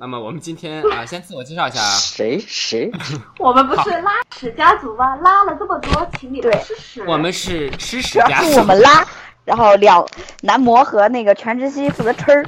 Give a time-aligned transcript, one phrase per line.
[0.00, 2.90] 那么我们今天啊，先自我介绍一下啊，谁谁？
[3.38, 5.14] 我们不是拉屎家族吗？
[5.16, 7.04] 拉了这么多，请你对吃屎。
[7.06, 8.64] 我们是吃屎家族我。
[8.64, 9.06] 们拉，
[9.44, 10.02] 然后两
[10.40, 12.46] 男模和那个全知熙负责吃儿。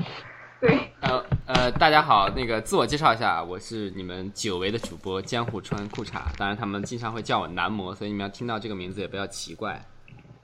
[0.61, 9.79] 对，呃呃，大家好，那个自我介绍一下，我是你们久违的主播江户川裤衩，当然他们经常会叫我男模，所以你们要听到这个名字也不要奇怪。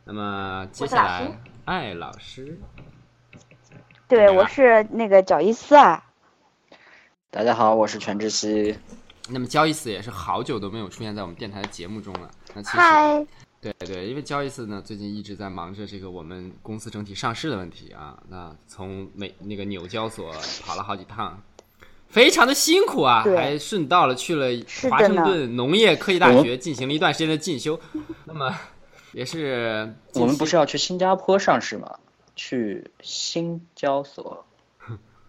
[0.04, 1.26] 那么接下来
[1.64, 2.60] 艾老师，
[4.06, 6.04] 对，我是那个脚伊斯啊。
[7.30, 8.74] 大家好，我是全智熙。
[9.28, 12.30] 那么交易斯也是好久都没有出现在我们电台的节目中了。
[12.54, 13.26] 那其实嗨，
[13.60, 18.18] 对对，因为交易斯呢，最近一直在忙着这个我们公司整体上市的问题啊。
[18.30, 20.32] 那从美那个纽交所
[20.64, 21.38] 跑了好几趟，
[22.08, 24.46] 非常的辛苦啊，还顺道了去了
[24.90, 27.78] 华盛顿农业科技大学进行了一段时间的进修。
[28.24, 28.58] 那么
[29.12, 31.98] 也是我们不是要去新加坡上市吗？
[32.34, 34.46] 去新交所。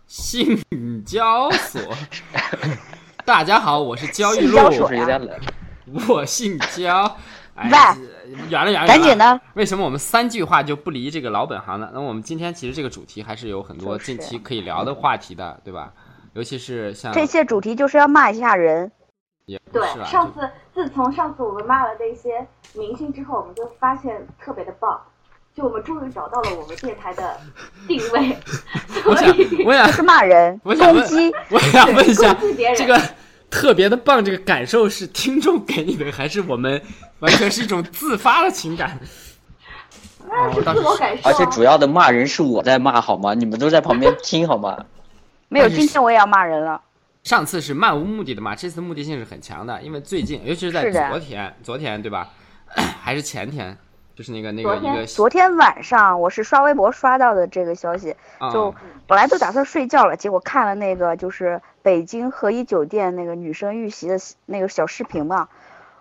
[0.10, 0.60] 信
[1.06, 1.80] 交所。
[3.24, 5.40] 大家好，我是焦裕露，信交所是不是有点冷？
[6.10, 7.16] 我姓焦。
[7.54, 11.92] 哎喂，远了远了，赶紧的，为什么我们三句话就不离这个老本行呢？
[11.94, 15.94] 那我们今天其实这个主题还是有很多就是近期可以聊的话题的，对吧？
[16.34, 18.92] 尤其是像这些主题就是要骂一下人。
[19.46, 25.00] 也不对上次自从上次我们骂了那些明星之后，我们就发现特别的棒，
[25.60, 27.38] 就我们终于找到了我们电台的
[27.86, 28.38] 定位，
[29.06, 32.34] 我想所以我想是骂人、我想问攻击，我想问一下
[32.78, 32.98] 这个
[33.50, 36.82] 特别的棒，这个感受是听众给你的，还是我们
[37.20, 38.98] 完全是一种自发的情感？
[40.30, 41.32] 那是自我感受啊。
[41.32, 43.34] 而且主要的骂人是我在骂，好吗？
[43.34, 44.86] 你们都在旁边听，好吗？
[45.50, 46.80] 没有，今天我也要骂人了。
[47.24, 52.30] 上次是漫无目的的骂，这次目的性是很强的，因为最近，尤其是在昨天，昨天对吧？
[53.04, 53.78] 还是前天，
[54.20, 58.76] 就是那个那个昨天一个昨天晚上我是刷微博刷到的这个消息，啊就
[59.08, 65.48] 本来都打算睡觉了，结果看了那个就是北京和颐酒店那个女生遇袭的那个小视频嘛，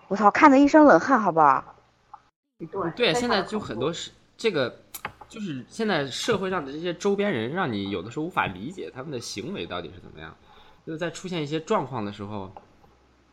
[0.08, 1.76] 我操，看的一身冷汗，好不好？
[2.58, 4.80] 对对，现在就很多是这个，
[5.28, 10.34] 就是现在社会上的这些周边人，让你有的时候无法理解他们的行为到底是怎么样。
[10.84, 12.50] 就是在出现一些状况的时候，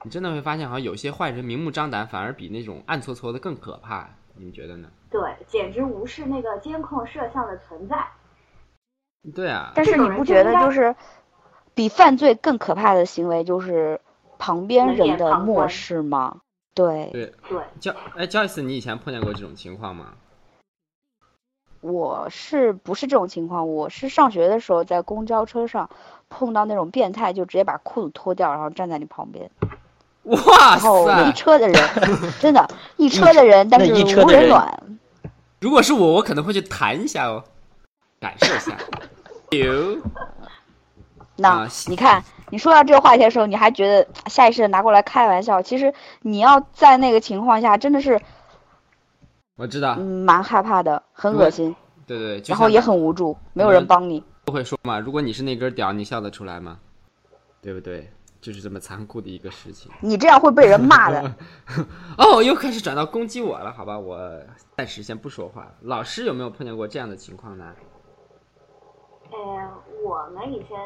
[0.04, 4.08] 你真的会发现，好像有些坏人明目张胆，反而比那种暗搓搓的更可怕。
[4.38, 4.90] 你们觉得呢？
[5.10, 8.06] 对，简直无视那个监控摄像的存在。
[9.34, 10.96] 对啊，但是你不觉得就是
[11.74, 14.00] 比犯罪更可怕的行为就是
[14.38, 16.42] 旁边人的漠视吗？
[16.74, 20.14] 对，对，对，焦哎，焦一斯，你以前碰见过这种情况吗？
[21.82, 23.74] 我是不是这种情况？
[23.74, 25.90] 我是上学的时候在公交车上
[26.30, 29.50] 碰到那种变态，就直接把裤子脱掉，然后站在你旁边，
[30.26, 31.32] 哇然后一！
[31.34, 31.90] 车的人，
[32.42, 34.84] 真的，一车的人，但是无人人暖。
[35.62, 37.44] 如果是我，我可能会去弹一下哦，
[38.20, 38.78] 感受一下。
[39.52, 39.98] 有
[41.38, 45.62] 那、啊你看，你说到这个话题的时候，你还觉得下意识的拿过来开玩笑。
[45.62, 48.20] 其实你要在那个情况下，真的是
[49.58, 51.76] 我知道，嗯蛮害怕的，很恶心，
[52.08, 54.24] 对对对，然后也很无助，没有人帮你。
[54.46, 56.78] 不会说嘛，如果你是那根屌，你笑得出来吗？
[57.62, 58.10] 对不对？
[58.46, 59.92] 就是这么残酷的一个事情。
[60.02, 61.36] 你这样会被人骂的。
[62.16, 64.40] 哦，又开始转到攻击我了，好吧，我
[64.78, 65.74] 暂时先不说话。
[65.82, 67.76] 老师有没有碰见过这样的情况呢？
[69.32, 69.74] 呃，
[70.04, 70.78] 我们以前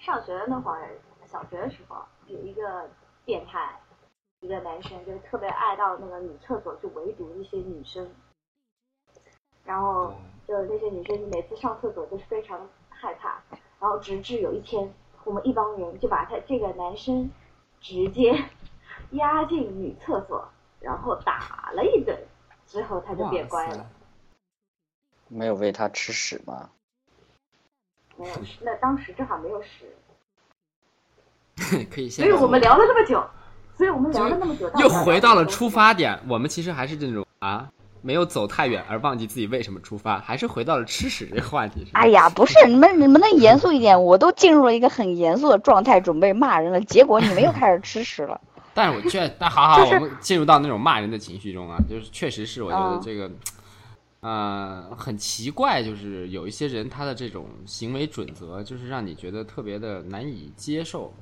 [0.00, 0.98] 上学的那会儿，
[1.30, 2.90] 小学的时候，有一个
[3.24, 3.78] 变态，
[4.40, 8.04] 一个男生，就是特别爱到那个女厕所去围堵一些女生，
[9.64, 10.12] 然后
[10.48, 13.40] 就是那些女生每次上厕所都是非常害怕，
[13.78, 14.92] 然后直至有一天，
[15.26, 17.30] 我们一帮人就把他这个男生
[17.80, 18.32] 直接
[19.10, 20.48] 押进女厕所，
[20.80, 22.16] 然后打了一顿，
[22.66, 23.86] 之后他就变乖了。
[25.28, 26.70] 没有喂他吃屎吗？
[28.16, 29.92] 没有，那当时正好没有屎。
[31.90, 32.24] 可以先。
[32.24, 33.28] 所以我们聊了那么久，
[33.76, 36.18] 所以我们聊了那么久，又回到了出发点。
[36.28, 37.68] 我们其实还是这种啊，
[38.06, 41.80] 没有走太远而忘记自己为什么出发，还是回到了吃屎这个话题。
[41.80, 44.00] 是吧哎呀，不是你们，你们能严肃一点？
[44.00, 48.40] 我都进入了一个很严肃的状态，准备骂人了，结果你们又开始吃屎了。
[48.72, 53.30] 但是我确，但好好，就是我们进入到那种骂人的情绪中啊，就是确实是我觉得嗯这个，
[54.20, 61.12] 呃，很奇怪，就是有一些人他的这种行为准则，就是让你觉得特别的难以接受。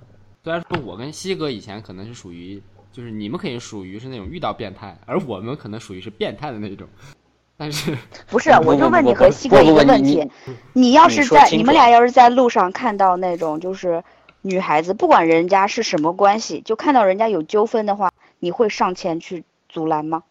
[0.43, 2.63] 虽然说我跟西哥以前可能是属于
[2.95, 6.87] 就是你们可以属于是那种遇到变态，而我们可能属于是变态的那种。
[7.57, 7.97] 但是
[8.31, 10.31] 不是，我就问你和西哥一个问题，
[10.73, 14.05] 你要是在你们俩要是在路上看到那种就是
[14.43, 20.23] 女孩子，不管人家是什么关系，就看到人家有纠纷的话，你会上前去阻拦吗？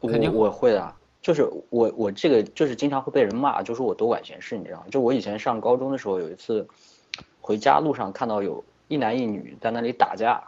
[0.00, 4.84] 我肯定我会的，就是我我这个就是经常会被人骂，就说我多管闲事，你知道吗？
[4.90, 6.68] 就我以前上高中的时候，有一次
[7.40, 10.42] 回家路上看到有一男一女在那里打架，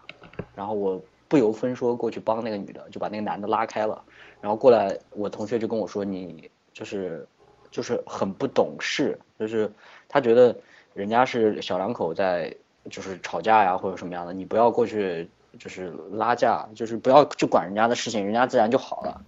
[0.58, 4.02] 然后我不由分说过去帮那个女的，就把那个男的拉开了，
[4.40, 7.24] 然后过来我同学就跟我说你就是
[7.70, 9.70] 就是很不懂事，就是
[10.08, 10.52] 他觉得
[10.94, 12.52] 人家是小两口在
[12.90, 19.22] 就是吵架呀或者什么样的，你不要过去就是拉架，就是不要去管人家的事情，人家自然就好了。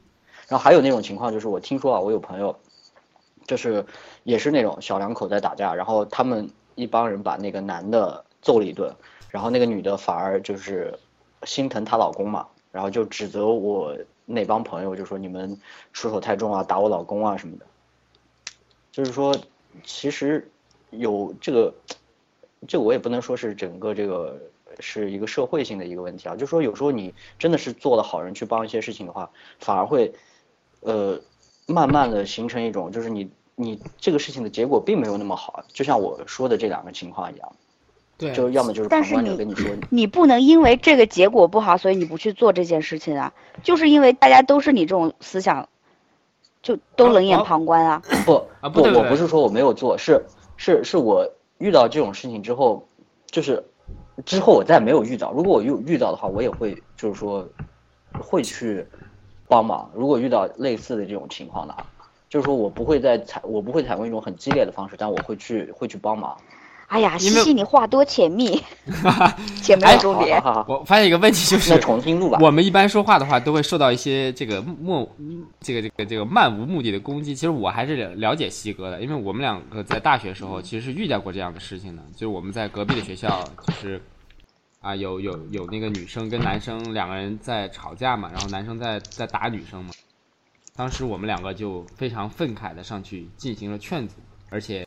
[0.48, 2.56] 然后还有那种情况，就是我听说啊，我有朋友，
[3.46, 3.86] 就是
[4.24, 8.92] 也是那种小两口在打架，然后他们一帮人把那个男的揍了一顿，
[9.28, 10.92] 然后那个女的反而就是
[11.44, 13.96] 心疼她老公嘛，然后就指责我
[14.26, 15.58] 那帮朋友，就说你们
[15.92, 17.66] 出手太重啊，打我老公啊什么的。
[18.92, 19.36] 就是说，
[19.84, 20.50] 其实
[20.90, 21.74] 有这个，
[22.66, 24.40] 这我也不能说是整个这个
[24.80, 30.12] 是一个社会性的一个问题啊，就说有时候你真的是做了好人去帮一些事情的话，反而会，
[30.80, 31.20] 呃，
[31.66, 37.56] 慢慢的形成一种就是你你这个事情的结果并没有那么好，就像我说的这两个情况一样，
[38.20, 43.32] 对就要么就是旁但是你观者跟你说， 你不能因为这个结果不好，所以你不去做这件事情啊，
[43.62, 45.68] 就是因为大家都是你这种思想，
[46.62, 48.02] 就都冷眼哦旁观啊。
[48.04, 50.22] 不不，啊不对不对我不是说我没有做，是
[50.58, 51.26] 是是我
[51.58, 52.86] 遇到这种事情之后，
[53.30, 53.64] 就是
[54.26, 55.32] 之后我再没有遇到。
[55.32, 57.48] 如果我有遇到的话，我也会就是说
[58.20, 58.86] 会去
[59.48, 59.90] 帮忙。
[59.94, 61.86] 如果遇到类似的这种情况的啊，
[62.28, 66.36] 就是说我不会再采我不会采用一种很激烈的方式，但我会去会去帮忙。
[66.90, 68.60] 哎呀，西西你话多且密，
[69.62, 70.42] 且没有重点。
[70.66, 72.38] 我发现一个问题就那是，重新录吧。
[72.42, 75.08] 我们一般说话的话都会受到一些这个莫
[75.60, 77.32] 这个这个这个漫无目的的攻击。
[77.32, 84.02] 其实我还是了了解西哥的，因为我们两个在大学时候其实是遇见过这样的事情的，就是我们在隔壁的学校，就是
[84.80, 89.92] 啊有有有那个女生跟男生两个人在吵架嘛，然后男生在在打女生嘛。
[90.74, 94.16] 当时我们两个就非常愤慨的上去进行了劝阻，
[94.48, 94.84] 而且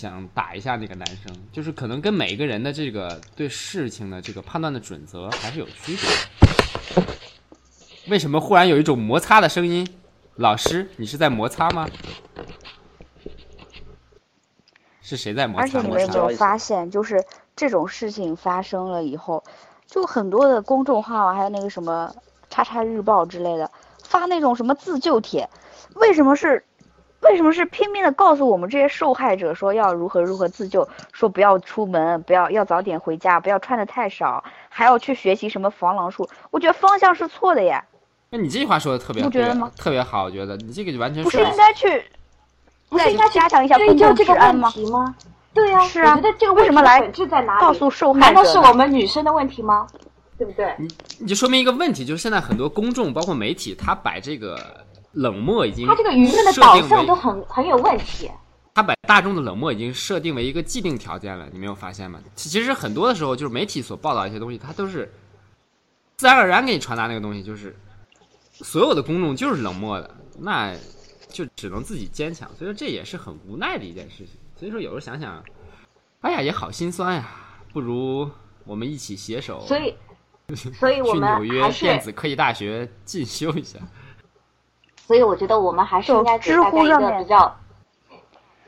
[0.00, 7.12] 想打一下那个男生，就是可能跟每一个人的这个对事情的这个判断的准则还是有区别的。
[8.08, 9.86] 为什么忽然有一种摩擦的声音？
[10.36, 11.86] 老师，你是在摩擦吗？
[15.02, 17.22] 是谁在摩擦而且你们有没有发现，就是
[17.54, 19.44] 这种事情发生了以后，
[19.86, 22.10] 就很多的公众号啊，还有那个什么
[22.48, 23.70] 叉叉日报之类的，
[24.02, 25.46] 发那种什么自救帖，
[25.96, 26.64] 为什么是？
[27.20, 36.28] 为什么是拼命的告诉我们这些受害者说要如何如何自救，说不要出门，不要要早点回家，不要穿的太少，还要去学习什么防狼术？
[36.50, 37.84] 我觉得方向是错的呀，
[38.30, 42.04] 那你这句话说的特别特别不觉得吗特别好，我觉得你这个就完全不是是应该去
[42.88, 44.70] 不是应该加强一下追公共究这个问治安吗？
[44.70, 45.14] 题吗？
[45.52, 47.60] 对呀、是啊我觉得这个问题的为什么来本质在哪里？
[47.60, 49.86] 告诉受害难道是我们女生的问题吗？
[50.38, 50.74] 对不对？
[50.78, 50.88] 你
[51.18, 54.58] 你就说明一个问题，就是现在很多公众包括媒体，他摆这个
[55.12, 58.30] 冷漠已经他这个舆论的导向都很很有问题。
[58.72, 62.20] 他把大众的冷漠已经设定为一个既定条件了，你没有发现吗？
[62.36, 65.12] 其其实很多的时候，就是媒体所报道一些东西，它都是
[66.16, 67.76] 自然而然给你传达那个东西，就是
[68.52, 70.72] 所有的公众就是冷漠的，那
[71.28, 72.48] 就只能自己坚强。
[72.56, 74.28] 所以说这也是很无奈的一件事情。
[74.56, 75.42] 所以说有时候想想，
[76.20, 77.28] 哎呀，也好心酸呀，
[77.72, 78.30] 不如
[78.64, 79.94] 我们一起携手，所以，
[80.78, 83.80] 所以我去纽约电子科技大学进修一下。
[85.10, 87.56] 所以我觉得我们还是应该给大家一个比较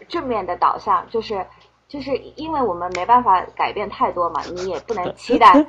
[0.09, 1.47] 正面的导向，就是
[1.87, 5.65] 就是因为我们没办法改变太多嘛，你也不能 期待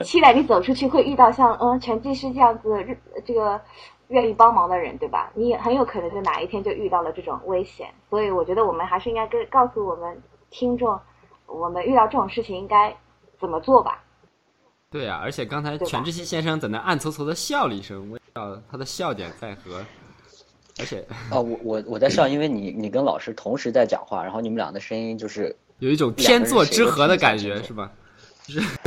[0.00, 2.84] 期待你走出去会遇到像嗯拳击师这样子
[3.24, 3.60] 这个
[4.08, 5.30] 愿意帮忙的人，对吧？
[5.34, 10.20] 你也很有可能就哪一天就遇到了这种危险，所以我觉得我们还是应该跟告诉我们
[10.50, 10.98] 听众，
[11.46, 12.92] 我们遇到这种事情应该
[13.38, 14.02] 怎么做吧。
[14.90, 19.84] 对啊、而且刚才全智熙先生在那暗搓搓的笑了一声，我也知道他的笑点在何。
[20.78, 27.90] 而且哦，我我我在笑，因为你你跟老师同时在讲话，然后你们俩的声音就是有一种天作之合的感觉，是吧？
[28.44, 28.78] 就是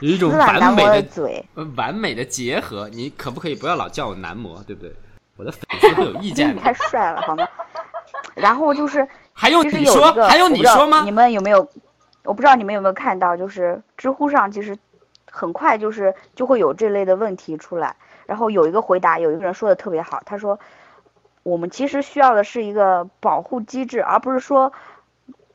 [0.00, 1.44] 有一种完美的嘴。
[1.54, 2.88] 呃完美的结合。
[2.88, 4.92] 你可不可以不要老叫我男模，对不对？
[5.36, 6.58] 我的粉丝会有意见你。
[6.58, 7.46] 太帅了，好吗？
[8.34, 10.06] 然后就是， 还用你说？
[10.06, 11.10] 有一个，还用你说吗你？
[11.10, 11.68] 们有没有？
[12.24, 14.74] 我不知道你们有没有看到，就是知乎上其实
[15.30, 20.58] 很快就是就会有这类的问题出来，然后有一个回答，有一个人说的特别好，他说
[21.44, 24.72] 我们其实需要的是一个保护机制，而不是说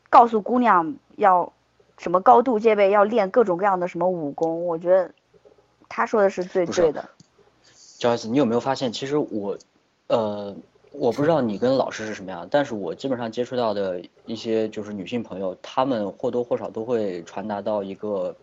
[0.09, 1.51] 告诉姑娘要
[1.97, 4.65] 什么高度戒备，要练各种各样的什么武功。
[4.65, 5.11] 我觉得
[5.89, 7.09] 他说的是最对的。
[7.99, 9.57] Joyce，，你有没有发现，其实我，
[10.07, 10.55] 呃，
[10.93, 18.35] 我不知道你跟老师是什么样，但是我基本上接触到的一些就是女性朋友，她们或多或少都会传达到一个，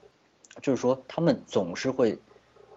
[0.61, 2.19] 就是说她们总是会，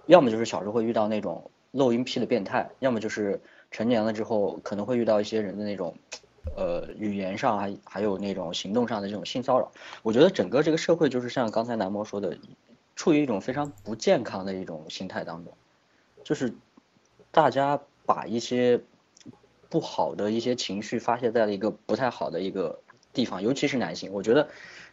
[0.05, 5.95] 要么就是小时候会遇到那种露阴癖的变态，要么就是成年了之后可能会遇到一些人的那种，
[6.55, 9.71] 呃，语言上还还有那种行动上的这种性骚扰。
[10.03, 12.37] 我觉得整个这个社会就是像刚才南模说的，
[12.95, 15.53] 处于一种非常不健康的一种心态当中，
[16.23, 16.53] 就是
[17.31, 18.81] 大家把一些
[19.69, 22.79] 不好的一些情绪发泄在了一个不太好的一个
[23.13, 24.49] 地方，尤其是男性，我觉得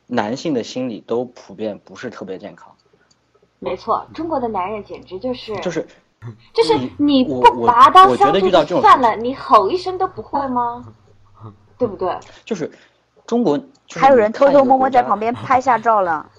[0.07, 2.77] 男性的心理都普遍不是特别健康，
[3.59, 5.87] 没错，中国的男人简直就是就是
[6.53, 10.85] 就是你不拔刀相助就算了，你吼一声都不会吗？
[11.79, 12.19] 对不对？
[12.45, 12.71] 就是
[13.27, 13.65] 中国，就
[13.95, 16.31] 是还有人偷偷摸摸在旁边 拍下照了。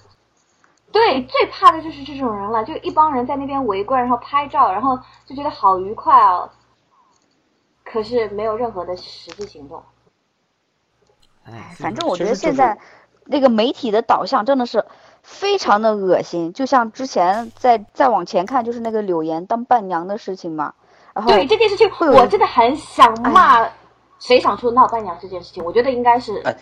[0.90, 6.50] 对，最怕的就是这种人了，就一帮人在那边围观，然后拍照，然后就觉得好愉快哦。
[7.84, 9.82] 可是没有任何的实际行动。
[11.44, 12.76] 哎，反正我觉得现在
[13.28, 14.84] 那个媒体的导向真的是
[15.22, 20.72] 非常的恶心，就像之前再再往前看，就是那个柳岩当伴娘的事情嘛。
[21.14, 23.68] 然后对这件事情，会我真的很想骂
[24.18, 25.64] 谁想出闹伴娘这件事情。
[25.64, 26.56] 我觉得应该是哎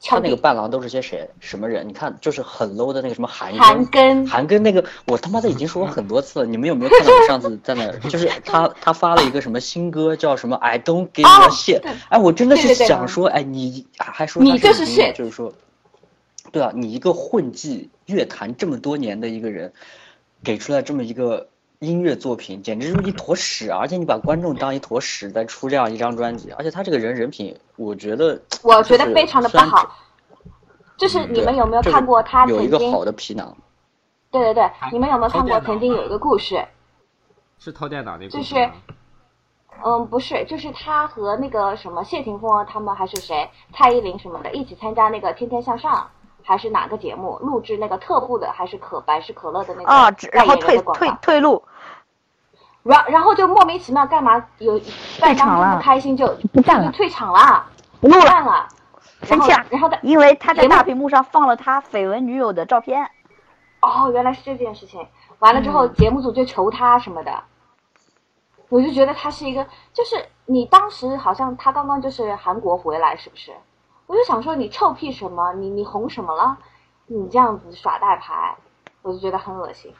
[0.00, 1.88] 他那个伴郎都是些谁什么人？
[1.88, 6.46] 你看，就是很 low 的那个什么韩韩庚韩庚那个，我他妈的已经说过很多次了。
[6.46, 7.90] 你们有没有看到我上次在那？
[8.08, 11.80] 就是他他发了一个什么新歌，叫什么 I don't give 哦 a shit。
[11.80, 15.52] 对哎，我真的是对对对想说，哎，你还说你就是就是说，
[16.52, 19.72] 对啊，你一个混迹乐坛这么多年的一个人，
[20.42, 23.70] 给出来这么一个音乐作品，简直就是一坨屎！
[23.70, 29.96] 而且你把观众当一坨屎在出这样一张专辑，而且他这个人人品，我觉得 我觉得非常的不好。
[30.96, 32.56] 就是你们有没有看过他曾经？
[32.56, 33.56] 有一个好的皮囊？
[34.30, 36.64] 对对对，你们有没有看过曾经有一个故事？
[37.58, 38.54] 是偷电脑那个就是，
[39.84, 46.10] 嗯，不是，就是他和那个什么谢霆锋他们还是谁，蔡依林什么的，一起参加那个《天天向上》
[46.48, 51.62] 还是哪个节目，录制那个特步的还是可百事可乐的那个啊，只代言人然后退退的广告，退路，
[52.82, 54.80] 然然后就莫名其妙干嘛有
[55.20, 57.66] 办当中场了不开心就不干了就退场了，
[58.00, 58.66] 不录了，干了，
[59.24, 63.10] 生气了，然后然后因为他在大屏幕上放了他绯闻女友的照片。
[63.82, 65.06] 哦，原来是这件事情。
[65.40, 67.42] 完了之后，节目组就求他什么的，
[68.70, 73.52] 我就觉得他是一个，就是你当时好像他刚刚就是韩国回来，是不是？
[74.08, 75.52] 我就想说你臭屁什么？
[75.52, 76.58] 你你红什么了？
[77.06, 78.56] 你这样子耍大牌，
[79.02, 79.92] 我就觉得很恶心。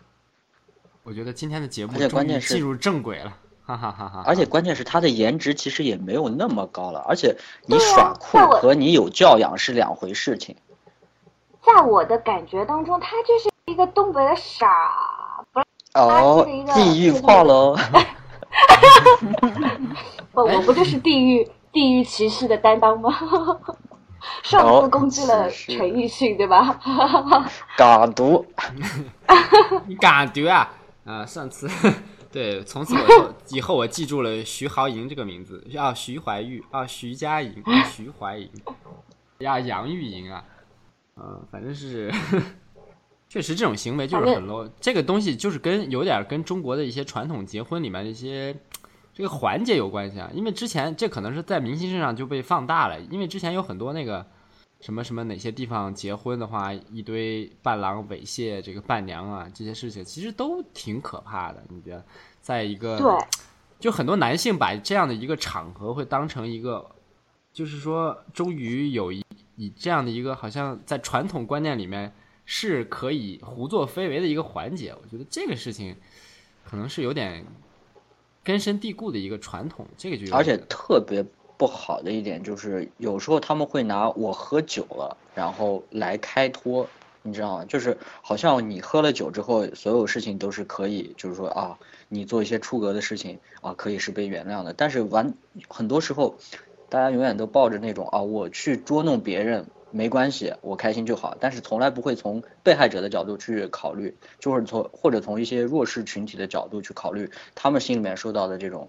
[1.04, 3.32] 我觉得今天的节目而且终关键是于进入正轨了，
[3.64, 4.22] 哈哈哈哈！
[4.26, 7.36] 而且关键是他的颜值其实也没有那么高了，而且
[7.66, 10.56] 你耍酷和你有教养是两回事情。
[11.62, 15.60] 在我的感觉当中，他就是一个东北的傻，不
[15.94, 17.76] 哦地狱炮喽！
[20.32, 23.14] 不，我不就是地狱地狱骑士的担当吗？
[24.44, 26.80] 上哦次攻击了陈奕迅，对吧？
[27.76, 28.44] 港独，
[29.87, 30.70] 你敢丢啊？
[31.04, 31.68] 啊，上次
[32.30, 38.50] 对，从此我以后以后我记住了徐濠萦这个名字，啊，徐怀钰，啊，徐佳莹，啊徐怀莹，
[39.38, 40.44] 呀，杨钰莹啊，
[41.16, 42.12] 嗯，反正是，
[43.30, 44.70] 确实这种行为就是很 low。
[44.80, 48.54] 这个东西就是跟有点跟中国的一些传统结婚里面的一些
[49.18, 54.25] 这个环节有关系啊，因为之前这可能是在明星身上就被放大了，因为之前有很多那个。
[54.80, 61.60] 什么什么哪些地方结婚的话，一堆伴郎猥亵这个伴娘啊，这些事情其实都挺可怕的。
[61.68, 62.06] 你觉得，
[62.40, 63.08] 在一个对，
[63.80, 66.88] 就很多男性把这样的一个场合会当成一个，
[67.52, 69.20] 就是说，终于有一
[69.56, 74.94] 以这样的一个好像在传统观念里面是可以胡作非为的一个环节。
[75.02, 75.96] 我觉得这个事情
[76.64, 77.44] 可能是有点
[78.48, 81.22] 根深蒂固的一个传统，这个就而且特别
[81.58, 86.88] 不好的一点就是，有时候他们会拿我喝酒了，然后来开脱，
[87.20, 87.66] 你知道吗？
[87.66, 91.78] 就是好像你喝了酒之后，所有事情都是可以，就是说啊，
[92.08, 94.72] 你做一些出格的事情啊，可以是被原谅的。
[94.72, 95.34] 但是完
[95.68, 96.34] 很多时候，
[96.88, 108.88] 大家永远都抱着那种啊，我去捉弄别人没关系，我开心就好，但是从来不会从被害者的角度去考虑，就是从或者从一些弱势群体的角度去考虑他们心里面受到的这种。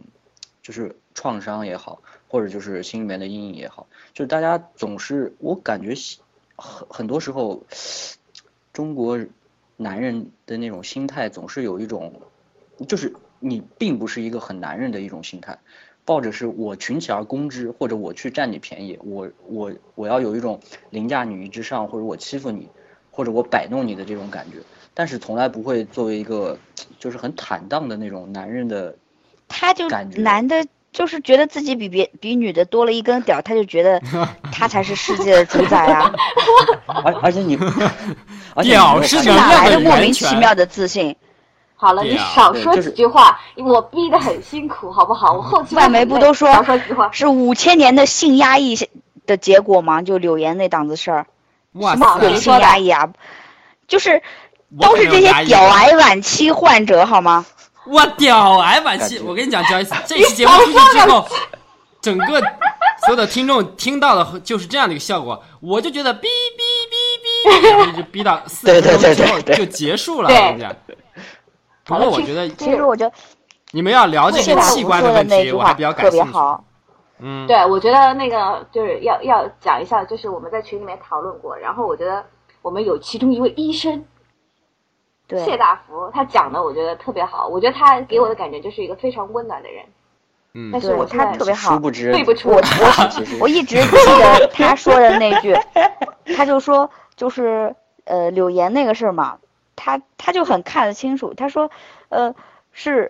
[0.61, 5.95] 就是创伤也好，或者就是心里面的阴影也好，就是大家总是我感觉
[6.57, 7.63] 很很多时候，
[8.71, 9.17] 中国
[9.77, 12.21] 男人的那种心态总是有一种，
[12.87, 15.57] 就是你并不是一个很男人的一种心态，
[16.09, 22.67] 抱着是我群起而攻之，或者我去占你便宜，我我我要有一种凌驾你于之上，或者我欺负你，
[23.11, 24.57] 或者我摆弄你的这种感觉。
[24.95, 26.57] 但是从来不会作为一个
[26.97, 28.95] 就是很坦荡的那种男人的，
[29.47, 34.01] 他就感觉男的，就是觉得自己比别比女的多了一根屌，他就觉得
[34.51, 36.11] 他才是世界的主宰啊！
[37.05, 37.55] 而而且你，
[38.55, 41.15] 而且你 屌是哪来的莫名其妙的自信？
[41.81, 45.31] 好了，你少说几句话，我逼得很辛苦，好不好？
[45.31, 47.09] 我后期外媒不都说少说几句话？
[47.13, 48.75] 是五千年的性压抑
[49.25, 50.01] 的结果吗？
[50.01, 51.25] 就柳岩那档子事儿，
[51.75, 53.07] 哇什么性谁说的压抑啊，
[53.87, 54.21] 就是
[54.77, 57.45] 都是这些屌癌晚期患者好吗？
[57.85, 61.25] 我屌癌晚期，我跟你讲， Joyce，这期节目出去之后，
[62.01, 62.41] 整个
[63.05, 70.27] 所有的听众听到的就是这样的一个效果，我就觉得哔哔哔哔，然后一直逼到四十分钟对对对之后 就结束了。
[70.27, 70.75] 对我跟你讲，
[71.97, 73.13] 不过我觉得其实我觉得
[73.71, 76.33] 你们要聊这些谢大器官的福说的问题，那句话我还比较感特别兴趣。
[76.37, 76.63] 好。
[77.21, 82.23] 嗯，对，我觉得那个就是要要讲一下，就是我们在群里面讨论过，然后我觉得
[82.61, 84.05] 我们有其中一位医生
[85.27, 89.83] 对谢，大福，他讲的我觉得特别好，我觉得他给我的感觉就是一个非常温暖的人，
[90.53, 92.61] 嗯但是对我他特别好殊不知对不出我
[93.11, 95.53] 其实我一直 记得他说的那句，
[96.37, 99.37] 他就说就是呃柳岩那个事儿嘛，
[99.81, 101.71] 他他就很看得清楚，他说
[102.09, 102.35] 呃
[102.73, 103.09] 是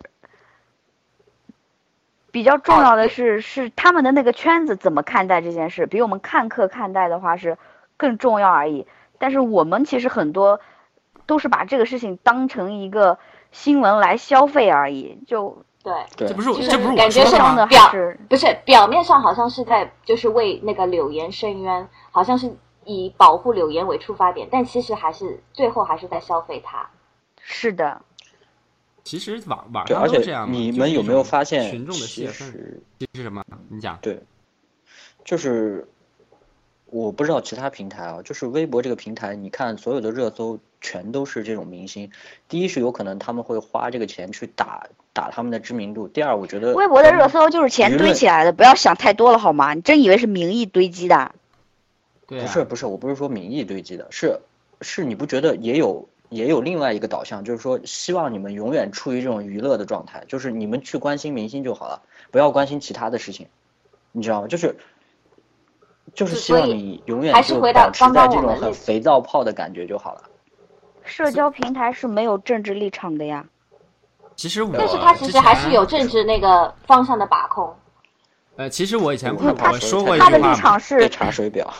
[2.31, 7.57] 比较重要的是是他们的那个圈子怎么看待这件事，比我们看客看待的话是
[7.97, 8.85] 更重要而已。
[9.17, 10.61] 但是我们其实很多
[11.25, 13.17] 都是把这个事情当成一个
[13.51, 17.65] 新闻来消费而已，就对，对这不是我这不是我感觉是说的？
[17.65, 17.91] 表
[18.29, 22.55] 不是表面上好像是在就是为那个柳岩伸冤，好像是
[22.85, 26.89] 以保护柳岩为出发点，但其实还是最后还是在消费他。
[27.41, 28.01] 是的，
[29.03, 30.55] 其实网网对，上而且都这样嘛。
[30.55, 32.81] 你们有没有发现，群众的其泄愤实
[33.13, 33.43] 是什么？
[33.69, 33.97] 你讲。
[34.01, 34.21] 对，
[35.23, 35.87] 就是
[36.85, 42.11] 我不知道其他平台啊，就是微博这个平台，你看所有的热搜全都是这种明星。
[42.47, 49.73] 第一是有可能他们会花这个钱去打打他们的知名度，第二我觉得微博的热搜就是钱堆起来的，不要想太多了好吗？
[49.73, 51.31] 你真以为是民意堆积的？
[52.29, 54.39] 对啊，不是不是，我不是说民意堆积的，是
[54.81, 63.47] 是你不觉得也有也有另外一个导向，就是说希望你们永远处于这种娱乐的状态，就是你们去关心明星就好了，不要关心其他的事情，
[64.11, 64.47] 你知道吗？
[64.47, 64.77] 就是
[66.13, 70.23] 就是希望你永远还是就回到刚保持在这种很肥皂泡的感觉就好了。
[71.03, 73.45] 社交平台是没有政治立场的呀。
[74.35, 77.75] 其实我但是他其实还是有政治那个方向的把控。
[78.55, 81.71] 呃，其实我以前我说过一句他的，立场是查水表，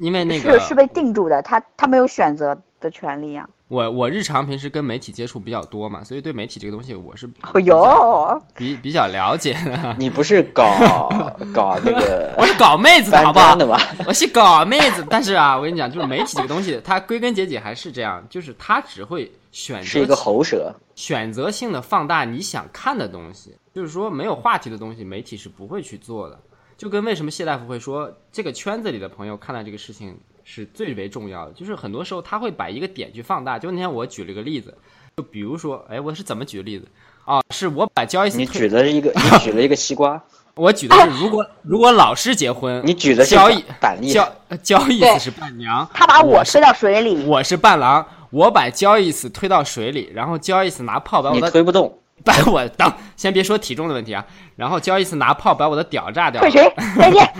[0.00, 3.48] 因为那个是是被定住的，他他没有选择的权利啊。
[3.68, 9.94] 我我日常平时跟媒体接触比较多嘛，所以对媒体这个东西我是哦呦，比比较了解的。
[9.96, 10.64] 你不是搞
[11.54, 13.56] 搞那个 我是搞妹子的好不好？
[14.08, 26.36] 我是搞妹子，但是啊，我跟你讲，就是媒体这个东西，它归根结底还是这样，就是它只会选择是一个喉舌，选择性的放大你想看的东西，就是说没有话题的东西，媒体是不会去做的。
[26.80, 33.58] 就跟为什么谢大夫会说这个圈子里的朋友看待这个事情是最为重要的，就是很多时候他会把一个点去放大。
[33.58, 34.74] 就那天我举了个例子，
[35.14, 36.88] 就比如说，哎，我是怎么举的例子？
[37.26, 54.24] 哦，是我把交易你举的是一个， 你举了一个西瓜，我举的是如果如果老师结婚，你举的是交易板栗，交呃交易是伴娘，他把我推到水里，我是伴郎，我把交易斯推到水里，然后交易斯拿炮把我你推不动， 把我当先别说体重的问题啊，
[54.56, 56.62] 然后交易次拿炮把我的屌炸掉退，群
[56.96, 57.32] 再见。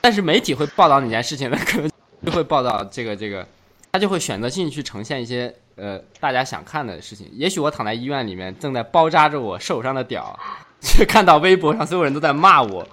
[0.00, 1.58] 但是媒体会报道哪件事情呢？
[1.66, 1.90] 可能
[2.24, 3.46] 就会报道这个这个，
[3.92, 7.28] 他就会选择性去呈现一些呃大家想看的事情。
[7.32, 10.38] 也许我躺在医院里面正在包扎着我受伤的屌，
[10.80, 12.86] 却看到微博上所有人都在骂我，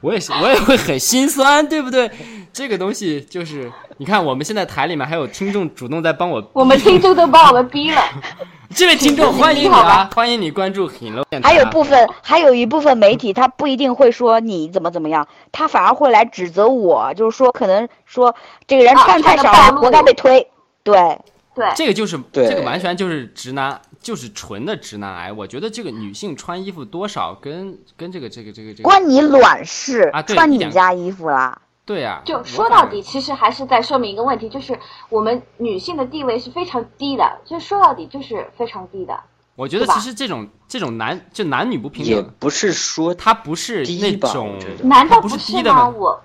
[0.00, 2.10] 我也我也会很心酸，对不对？
[2.52, 8.02] 这个东西就是你看我们现在台里面还有听众主动在帮我，我们听众都把我们逼了，
[8.74, 11.50] 这位听众欢迎你好啊吧， 欢迎你关注 Hello 电台啊。
[11.50, 18.34] 还有部分，还有一部分媒体，他不一定会说你怎么怎么样，他反而会来指责我，就是说可能说
[18.66, 20.46] 这个人啊穿太少活该被推。
[20.82, 21.18] 对，
[21.54, 25.32] 对，这个就是对这个完全就是直男，就是纯的直男癌。
[25.32, 31.58] 我觉得这个女性穿衣服多少跟跟这个这个这个这个关你卵事啊，穿你家衣服啦。
[31.88, 39.18] 对呀、我就说到底，其实还是在说明一个问题，就是我们女性的地位是非常低的，就说到底就是非常低的。
[39.56, 45.38] 我觉得其实这种这种男就男女不平等也等，不是说他不是那种难道不是？
[45.38, 46.22] 低的吗我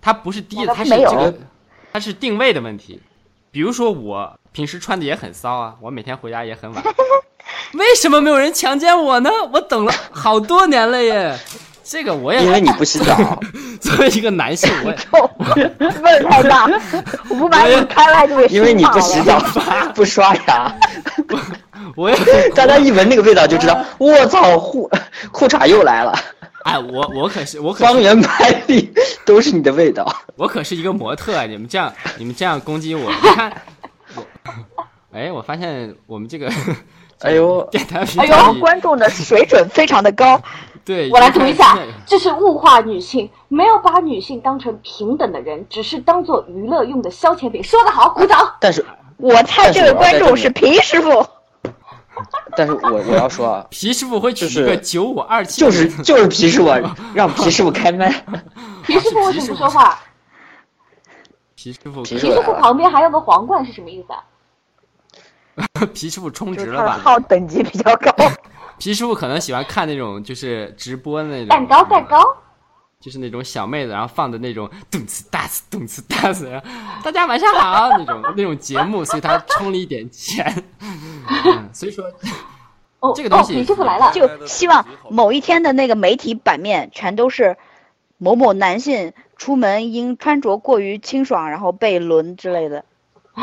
[0.00, 1.34] 它不是低的，难道它是这个
[1.92, 3.00] 它是定位的问题。
[3.52, 6.82] 比如说我平时穿的也很骚啊，我每天回家也很晚，
[7.74, 9.30] 为什么没有人强奸我呢？
[9.52, 11.38] 我等了好多年了耶。
[11.90, 13.40] 这个我也因为你不洗澡。
[13.80, 15.30] 作为一个男性，我也 臭，
[16.02, 16.68] 味儿太大，
[17.30, 19.40] 我不把你开外就给因为你不洗澡
[19.94, 20.74] 不刷牙，
[21.96, 24.90] 我也大家一闻那个味道就知道，我操，裤
[25.32, 26.12] 裤衩又来了，
[26.64, 28.92] 哎，我我可是我可是方圆百里
[29.24, 30.04] 都是你的味道。
[30.36, 33.52] 我可是一个模特，你们这样你们这样攻击我，你看
[34.14, 34.26] 我，
[35.12, 36.50] 哎，我发现我们这个
[37.20, 40.40] 哎呦，电台哎呦，观众的水准非常的高，
[40.88, 47.62] 对，我来读一下，这是物化女性，没有把女性当成平等的人，只是当做娱乐用的消遣品。
[47.62, 48.54] 说得好，鼓掌。
[48.58, 48.82] 但是
[49.18, 51.26] 我猜这位观众是皮师傅，
[52.56, 56.68] 但是我我要说啊， 皮师傅会取就是一个九五二七，就是就是皮师傅，
[57.12, 58.08] 让皮师傅开麦。
[58.86, 59.98] 皮师傅为什么不说话？
[61.54, 65.84] 皮师傅，皮皮师傅旁边还有个皇冠是什么意思啊？
[65.92, 66.98] 皮师傅充值了吧？
[67.04, 68.10] 号等级比较高。
[68.78, 72.22] 皮师傅可能喜欢看那种就是直播的那种蛋糕，蛋糕。
[73.00, 76.66] 就是那种小妹子，然后放的那种动次打次动次打次，然后
[77.04, 80.64] 大家晚上好那种那种节目，所以他充了一点钱。
[80.80, 82.04] 嗯，所以说
[82.98, 84.10] 哦，这个东西哦，皮师傅来了。
[84.12, 87.56] 就希望某一天的那个媒体版面全都是
[88.16, 92.84] 某某男性出门因穿着过于清爽然后被轮之类的。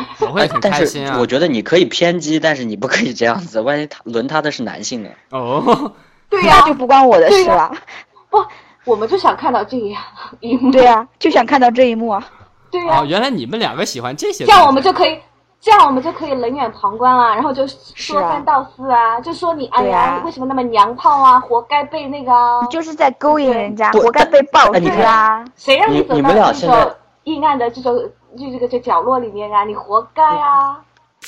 [0.20, 1.26] 我会很但是开心啊我。
[1.26, 5.10] 觉得你可以偏激，但是你不可以这样子，万一他轮他的是男性呢？
[5.30, 5.92] 哦，
[6.30, 7.72] 对呀、那就不关我的事了。
[8.30, 8.44] 不，
[8.84, 10.02] 我们就想看到这样
[10.40, 10.70] 一幕。
[10.70, 12.26] 对呀、就想看到这一幕啊。
[12.70, 14.44] 对呀、哦，原来你们两个喜欢这些。
[14.44, 15.18] 这样我们就可以，
[15.60, 25.44] 这样我们就可以冷眼旁观啊，然后就说啊三道四啊，就说你哎呀，为什么那么娘炮啊，活该被那个啊，就是在勾引人家，活该被暴哎你治啊！
[25.56, 26.92] 谁让走你你们到这种
[27.24, 27.96] 阴暗的这种
[28.36, 30.84] 就这个这角落里面啊，你活该啊！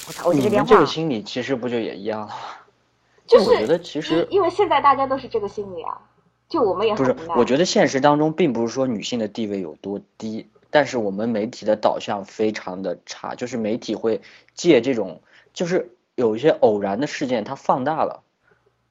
[0.06, 2.34] 我操，我这你个电话们这个心理其实不就也一样了吗？
[3.26, 5.98] 就是我觉得其实因因为现在大家都是这个心理啊，
[6.48, 14.22] 就我们也不是我觉得现实当中并不是说女性的地位有多低，但是我们媒体的导向非常的差，就是媒体会
[14.54, 15.20] 借这种，
[15.52, 18.22] 就是有一些偶然的事件，它放大了，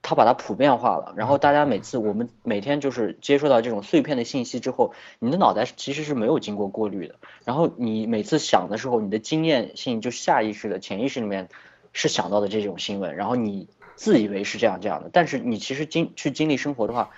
[0.07, 11.49] 它把它普遍化了，然后大家每次我们每天就是接触到这种碎片的信息之后，你的脑袋其实是没有经过过滤的，然后你每次想的时候，你的经验性就下意识的、潜意识里面
[11.91, 17.09] 是想到的这种新闻，然后你自以为是这样这样的，但是你其实经去经历生活的话，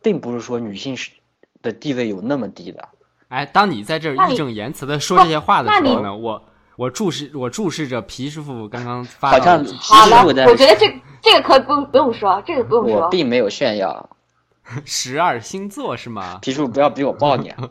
[0.00, 1.10] 并不是说女性是
[1.60, 2.88] 的地位有那么低的。
[3.28, 6.42] 哎，当你在这义正言辞的说这些话的时候呢，我
[6.80, 10.90] 我注视我注视着皮师傅刚刚发好像到的好了，我觉得这
[11.20, 13.08] 这个可以不用不用说，这个不用我说。
[13.10, 14.08] 并没有炫耀，
[14.86, 16.38] 十二星座是吗？
[16.40, 17.68] 皮叔不要逼我抱你啊！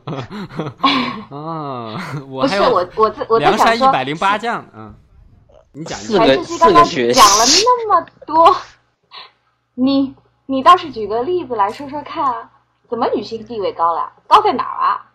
[1.36, 1.98] 啊，
[2.30, 4.93] 我不是还有我我在我在梁想说，山一百零八将，嗯，
[5.74, 8.56] 你讲四你柴个四智希刚刚个学讲了那么多，
[9.74, 10.13] 你
[10.45, 12.48] 你倒是举个例子来说说看啊，
[12.88, 14.12] 怎么女性地位高了？
[14.28, 15.09] 高在哪儿啊？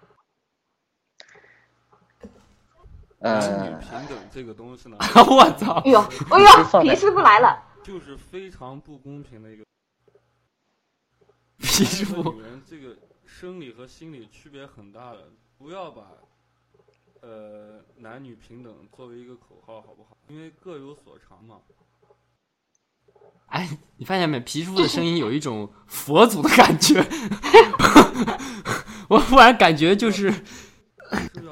[3.25, 5.99] 呃，平等这个东西呢， 我操哎，呦
[6.31, 9.65] 哎呦，皮师傅来了，就是非常不公平的一个。
[11.57, 16.03] 皮师傅女人这个生理和心理区别很大的，不要把
[17.23, 20.19] 呃男女平等作为一个口号，好不好？
[20.29, 21.57] 因为各有所长嘛。
[23.47, 24.39] 哎，你发现没？
[24.41, 27.03] 皮师傅的声音有一种佛祖的感觉，
[29.09, 30.31] 我忽然感觉就是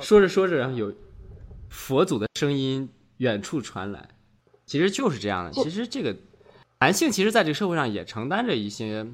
[0.03, 0.95] 说着说着，然后有
[1.73, 4.07] 佛祖的声音远处传来，
[4.67, 5.51] 其实就是这样的。
[5.51, 6.15] 其实这个
[6.81, 9.07] 男性其实在这个社会上也承担着一些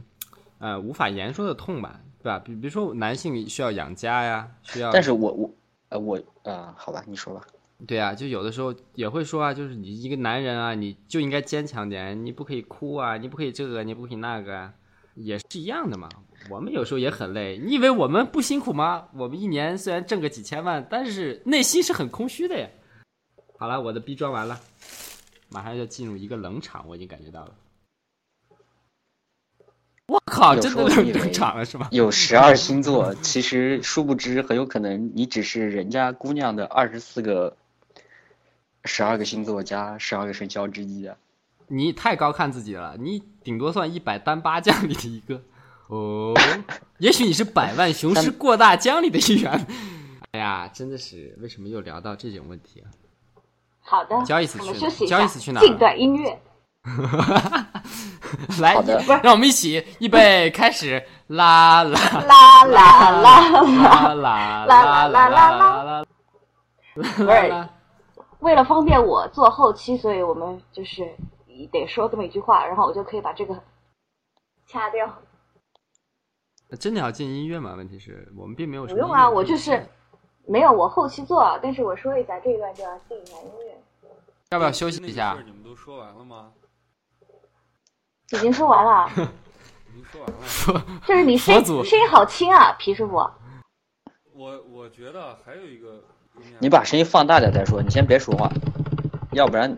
[0.58, 2.38] 呃无法言说的痛吧，对吧？
[2.40, 5.54] 比比如说男性需要养家呀，需要，但是我我
[5.90, 7.46] 呃我呃，好吧，你说吧。
[7.86, 14.74] 对啊，就有的时候也会说啊，就是你一个男人啊，你就应该坚强点，你不可以哭啊，你不可以这个，你不可以那个啊，
[15.14, 16.08] 也是一样的嘛。
[16.50, 19.08] 我们有时候也很累，你以为我们不辛苦吗？
[19.14, 22.68] 我们一年虽然挣个几千万，但是内心是很空虚的呀。
[23.58, 24.61] 好了，我的逼装完了，
[25.48, 27.54] 马上要进入一个冷场，我已经感觉到了。
[30.06, 31.88] 我靠，真的冷冷场了是吧？
[31.90, 37.54] 有十二星座，其实殊不知很有可能你只是人家姑娘的二十四个、
[38.84, 41.14] 十二个星座加十二个生肖之一啊。
[41.66, 45.42] 你太高看自己了，你顶多算一百单八将里的一个
[45.88, 46.35] 哦，
[46.98, 49.66] 也许你是百万雄师过大江里的一员。
[50.33, 52.87] 哎呀，真的是，为什么又聊到这种问题啊？
[53.81, 56.40] 好的，交易死我们去休息一下交易死去哪儿了进段音乐。
[58.61, 58.74] 来
[59.22, 64.14] 让我们一起预备开始，啦啦啦啦啦啦！
[64.14, 66.05] 啦啦啦啦啦啦啦
[66.94, 67.24] 不是
[68.40, 71.03] 为了方便我做后期，所以我们就是
[71.72, 73.59] 得说这么一句话，然后我就可以把这个
[74.66, 75.07] 掐掉。
[76.76, 77.74] 真的要进音乐吗？
[77.76, 79.87] 问题是我们并没有什么不用啊，我就是
[80.46, 83.76] 没有，我后期做，但是我说一下这一段就要进一下音乐。
[84.50, 85.37] 要不要休息一下？
[85.44, 86.52] 你们都说完了吗？
[88.33, 89.11] 已经说完了，
[89.90, 91.00] 已经说完了。
[91.07, 93.16] 就是你声音声音好轻啊，皮师傅。
[94.35, 96.02] 我我觉得还有一个，
[96.59, 98.50] 你把声音放大点再说，你先别说话，
[99.33, 99.76] 要不然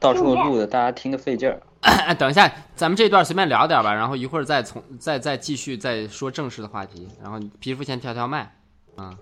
[0.00, 1.60] 到时候录的大家听的费劲儿。
[1.86, 7.08] 哎，等一下，咱们这段随便聊点吧，然后一会儿再从再再继续再说正式的话题。
[7.22, 8.56] 然后皮肤先调调麦，
[8.96, 9.16] 啊、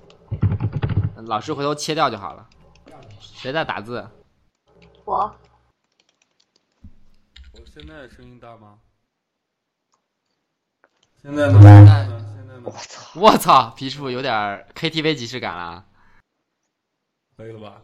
[1.27, 2.49] 老师回头切掉就好了。
[3.21, 4.09] 谁在打字？
[5.05, 5.35] 我
[7.53, 8.79] 我现在声音大吗？
[11.23, 11.61] 现在呢？
[11.61, 12.27] 现在呢？
[12.35, 12.73] 现在呢？
[13.15, 15.85] 我操，皮师傅有点 KTV 即视感了啊，
[17.37, 17.83] 可以了吧？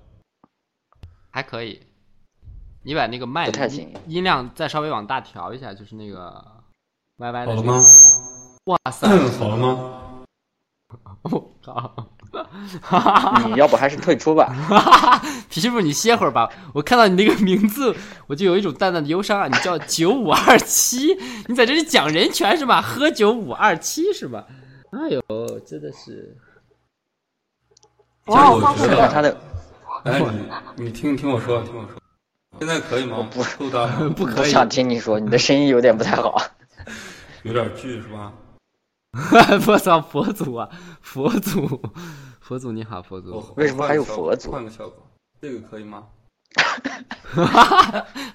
[1.31, 1.87] 还可以。
[2.83, 6.33] 你把那个麦音不太行音量再稍微往大调一下，就是那个
[7.19, 7.33] 声音。
[7.47, 7.81] 好了吗？
[8.64, 9.07] 哇塞！
[9.38, 10.25] 好了吗？
[11.23, 12.07] 我靠！
[13.49, 14.55] 你要不还是退出吧？
[15.51, 16.49] 皮师傅，你歇会儿吧。
[16.73, 17.95] 我看到你那个名字，
[18.27, 19.47] 我就有一种淡淡的忧伤啊。
[19.47, 21.14] 你叫九五二七，
[21.49, 22.81] 你在这里讲人权是吧？
[22.81, 24.47] 喝酒五二七是吧？
[24.93, 25.21] 哎呦，
[25.66, 26.37] 真的是。
[28.27, 29.37] 哇，我发现得他的
[30.05, 30.21] 哎，
[30.77, 32.01] 你你听听我说，听我说，
[32.58, 33.28] 现在可以吗？
[33.30, 33.42] 不？
[34.14, 36.36] 不可以，不想听你说，你的声音有点不太好。
[37.44, 38.32] 有点剧是吧？
[39.66, 40.68] 我操，佛祖啊，
[41.00, 41.82] 佛祖，
[42.40, 45.06] 佛祖你好，佛我祖，为什么还有佛祖换个效果，
[45.40, 46.06] 这个可以吗？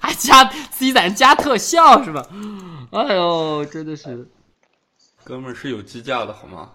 [0.00, 2.26] 还加自己在那加特效是吧？
[2.92, 4.28] 哎呦，真的是
[5.22, 6.72] 哥们儿是有机架的好吗？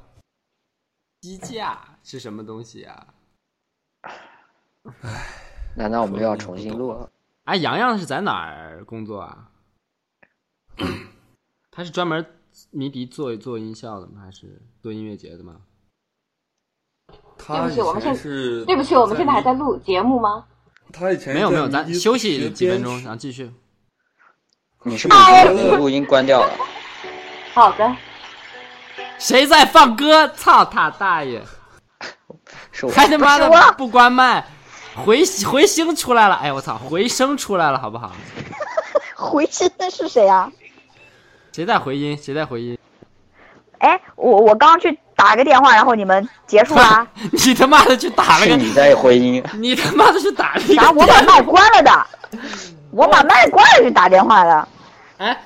[1.21, 3.08] 机架是什么东西啊？
[5.75, 7.10] 难道我们又要重新录了？
[7.52, 9.50] 哎，洋洋是在哪儿工作啊？
[11.70, 12.26] 他是专门
[12.70, 14.22] 迷笛做做音效的吗？
[14.24, 15.58] 还是做音乐节的吗？
[17.38, 20.46] 他对不起我们现在是对不起，我们现在还在录节目吗？
[20.94, 23.52] 他以前没有没有，咱休息几分钟，然后继续。
[24.84, 25.44] 你是不是把
[25.78, 26.54] 录音关掉了？
[27.54, 27.94] 好的，
[29.20, 30.26] 谁在放歌？
[30.30, 31.44] 操他大爷！
[32.96, 34.48] 还他妈的不关麦，
[34.95, 36.36] 回回声出来了！
[36.36, 38.12] 哎呀，我操，回声出来了，好不好？
[39.15, 40.51] 回声的是谁啊？
[41.54, 42.17] 谁在回音？
[42.17, 42.77] 谁在回音？
[43.80, 47.08] 哎，我我刚去打个电话，然后你们结束啦？
[47.32, 50.91] 你他妈的去打了个，是你在回音，你他妈的去打了一啥？
[50.91, 52.08] 我把麦关了的，
[52.91, 54.67] 我把麦关了去打电话的。
[55.17, 55.41] 哎，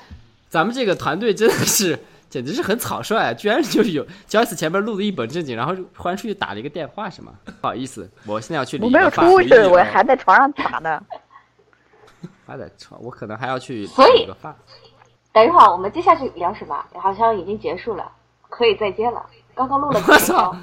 [0.50, 1.98] 咱们这个团队真的是，
[2.36, 3.32] 简直是很草率啊！
[3.32, 7.32] 居然就是有焦斯前面录的一本正经，然后忽然出去打了一个电话，是吗？
[7.62, 11.02] 不好意思，我现在要去理我没有出去，我还在床上打呢。
[12.46, 14.54] 还在床，我可能还要去所以理个发。
[15.32, 16.76] 等一会儿我们接下去聊什么？
[16.92, 18.12] 好像已经结束了，
[18.50, 19.24] 可以再见了。
[19.54, 20.54] 刚刚录了我操，！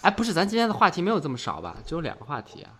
[0.00, 1.76] 哎，不是，咱今天的话题没有这么少吧？
[1.84, 2.72] 只有两个话题啊。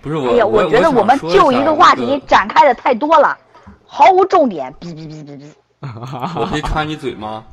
[0.00, 3.36] 不是我，哎呀，我觉得我们就一个话题展开的太多了，
[3.84, 4.72] 毫无重点。
[4.80, 5.52] 哔哔哔哔哔。
[5.80, 7.44] 我可以 插你嘴吗？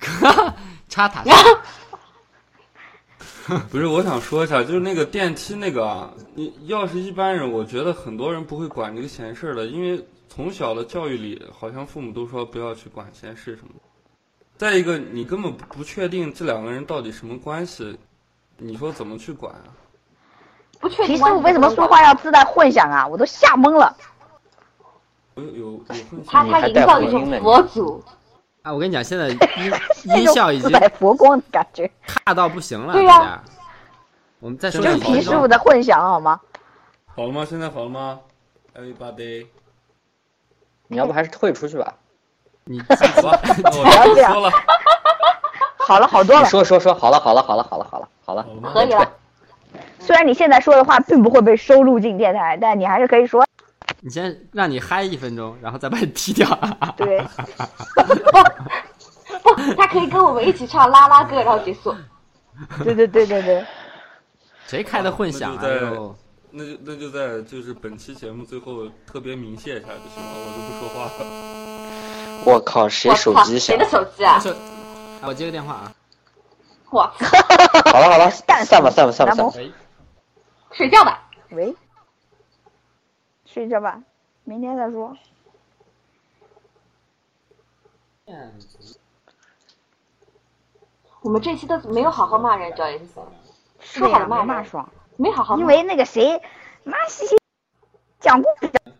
[0.88, 1.24] 插他
[3.70, 13.80] 不是，我想说一下，就是那个电梯那个啊，你要是一般人，我觉得很多人不会管这个闲事儿的，因为从小的教育里，好像父母都说不要去管闲事什么的。
[14.56, 17.98] 再一个，你根本不确定这两个人到底什么关系，
[18.58, 19.74] 你说怎么去管啊？
[20.80, 23.06] 不确定皮师傅为什么说话要自带混响啊？
[23.06, 23.96] 我都吓懵了。
[25.34, 25.80] 有有有
[26.26, 26.66] 他他？
[26.68, 28.02] 营造一种佛祖，
[28.62, 28.72] 啊！
[28.72, 29.38] 我跟你讲，现在音
[30.16, 33.42] 音效已经自带佛光的感觉，差到不行了，对呀。
[34.40, 36.40] 我们再说就是皮师傅的混响好吗？
[37.06, 37.46] 好了吗？
[37.48, 38.18] 现在好了吗
[38.74, 39.46] ？Everybody，
[40.88, 41.94] 你要不还是退出去吧？
[42.64, 42.86] 你好
[43.22, 44.50] 吧，那我不了，
[45.78, 46.44] 好了好多了。
[46.46, 49.08] 说说说，好了好了好了好了好了好了，可以了。
[49.98, 53.46] 虽然你现在说的话并不会被收录进电台，但你还是可以说。
[54.04, 56.46] 你先让你嗨一分钟，然后再把你踢掉。
[56.98, 57.24] 对，
[59.42, 61.94] 不，他可以跟我们一起唱啦啦歌，然后结束。
[62.82, 63.64] 对对对对对。
[64.66, 65.62] 谁开的混响啊？
[66.50, 71.10] 那就那就在就是本期节目最后特别鸣谢一下就行了，我就不说话了。
[72.44, 73.88] 我靠，谁，手机响谁的？
[73.88, 74.42] 手机啊？
[75.22, 75.92] 啊我接个电话啊。
[76.90, 77.26] 我操，
[77.92, 79.52] 好了好了，散吧散吧散吧散吧。
[79.56, 79.72] 喂，
[80.72, 81.22] 睡觉吧。
[81.52, 81.74] 喂，
[83.52, 84.02] 睡着吧，
[84.44, 85.14] 明天再说。
[91.20, 93.20] 我们这期都没有好好骂人，赵一思，
[93.78, 95.60] 是呀，没说好了骂，骂爽，没好好骂。
[95.60, 96.40] 因为那个谁，
[96.82, 97.36] 妈西西
[98.20, 98.94] 讲故事讲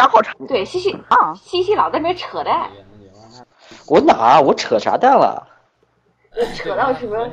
[0.00, 1.32] 讲好长对西西啊。
[1.34, 2.68] 西西老在那边扯淡，
[3.86, 5.46] 我哪我扯啥淡了？
[6.56, 7.24] 扯到什么？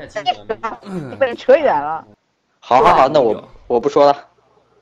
[0.83, 2.05] 你被扯远了，
[2.59, 4.29] 好好好，那我我不说了，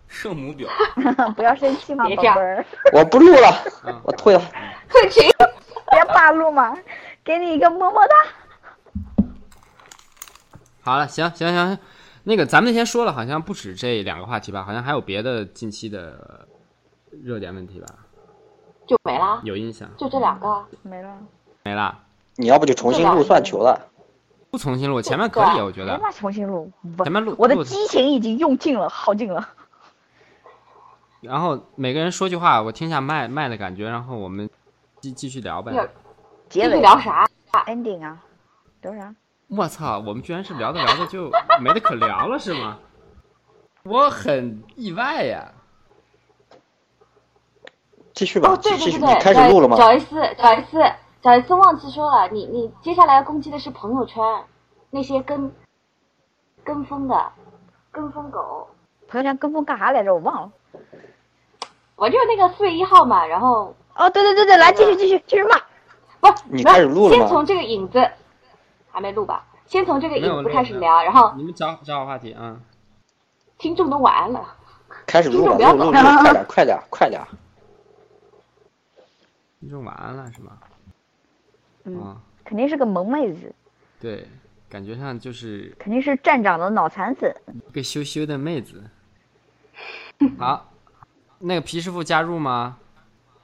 [0.09, 0.67] 圣母婊，
[1.33, 4.41] 不要生气嘛，别这样宝贝儿，我不录了嗯，我退了。
[4.89, 5.23] 退群。
[5.91, 6.77] 别霸路嘛，
[7.23, 9.25] 给你一个么么哒。
[10.81, 11.79] 好了，行行行，
[12.23, 14.63] 那个咱们那天说了，好像不止这两个话题吧？
[14.63, 16.47] 好像还有别的近期的
[17.23, 17.87] 热点问题吧？
[18.87, 19.89] 就没啦，有印象？
[19.97, 20.65] 就这两个。
[20.81, 21.17] 没了，
[21.63, 21.99] 没啦，
[22.35, 23.87] 你要不就重新录算球了。
[24.51, 26.71] 不重新录，前面可以，我觉得没嘛重新录，
[27.03, 29.47] 前面录我的激情已经用尽了，耗尽了。
[31.21, 34.49] 然后每个人说句话，我听一下麦麦的感觉，然后我们
[35.01, 35.71] 继继续聊呗。
[36.47, 37.27] 继续结尾聊啥
[37.67, 38.17] ？ending 啊，
[38.81, 39.13] 聊啥？
[39.47, 41.29] 我操，我们居然是聊着聊着就
[41.61, 42.77] 没得可聊了，是吗？
[43.83, 45.51] 我很意外呀。
[48.13, 49.77] 继续吧，哦，对，对对对，开始录了吗？
[49.77, 50.77] 小 S，小 S，
[51.21, 54.23] 小 S 忘记说了，你你接下来要攻击的是朋友圈
[54.89, 55.51] 那些跟
[56.63, 57.31] 跟风的
[57.91, 58.67] 跟风狗。
[59.07, 60.13] 朋友圈跟风干啥来着？
[60.13, 60.51] 我忘了。
[61.99, 65.57] 我就是那个四月一号嘛，然后哦，对对对对，来继续继续继续骂。
[66.21, 68.09] 不，你开始录了吗先从这个影子
[68.89, 69.45] 还没录吧？
[69.65, 72.59] 先从这个影子开始聊，然后你们找找好话题啊。
[73.57, 74.55] 听众都晚安了。
[75.05, 77.21] 开始录了，听众不要录录录，快点快点快点！
[79.59, 80.57] 听众晚安了是吗？
[81.83, 83.53] 嗯，啊，肯定是个萌妹子，
[83.99, 84.27] 对，
[84.69, 87.35] 感觉上就是肯定是站长的脑残粉。
[87.67, 88.83] 一个羞羞的妹子。
[90.39, 90.68] 好，
[91.39, 92.77] 那个皮师傅加入吗？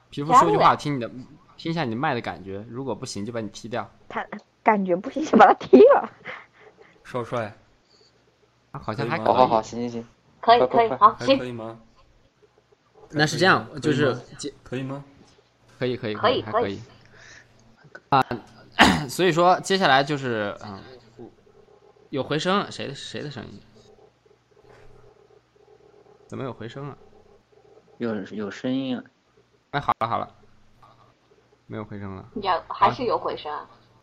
[0.09, 1.09] 皮师傅加入呀说句话，听你的，
[1.57, 3.89] 听一下你麦的感觉，如果不行就把你踢掉。
[4.07, 4.25] 他
[4.63, 6.09] 感觉不行就把他踢了。
[7.03, 7.53] 少帅
[8.71, 9.27] 他好像还可以。
[9.27, 10.07] 好好好，行行行，
[10.41, 11.79] 可以可以，好行可，以吗？
[13.11, 15.03] 那是这样，就是接可以吗？
[15.77, 16.81] 可以可以可以可以还可以
[18.09, 18.23] 啊。
[19.07, 20.81] 所以说接下来就是嗯，
[22.09, 23.61] 有回声，谁的谁的声音？
[26.27, 26.97] 怎么有回声啊？
[27.97, 29.03] 有有声音了。
[29.71, 30.27] 哎，好了好了，
[31.67, 32.25] 没有回声了。
[32.35, 33.51] 有还是有回声。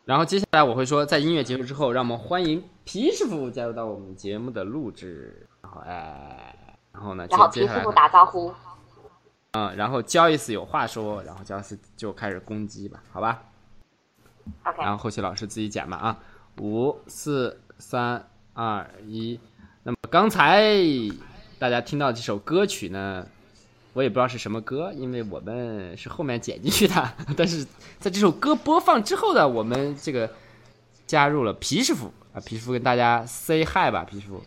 [0.04, 5.46] 然后接下来我会说，在音乐结束之后，让我们欢迎皮师傅加入到我们节目的录制。
[5.62, 8.52] 然后哎，然后呢，然后接接下来皮师傅打招呼，
[9.52, 13.44] 嗯，然后 Joyce 有话说，然后 Joyce 就开始攻击吧，好吧
[14.64, 16.18] ？OK，然后后期老师自己剪吧啊，
[16.60, 19.38] 五四三二一。
[19.84, 20.72] 那么刚才
[21.60, 23.24] 大家听到这首歌曲呢，
[23.94, 27.12] 我也不知道是什么歌，因为我们是后面剪进去的。
[27.36, 27.66] 但是
[27.98, 30.30] 在这首歌播放之后呢，我们这个
[31.06, 34.42] 加入了皮师傅啊，皮师傅跟大家 say hi 吧，皮师傅。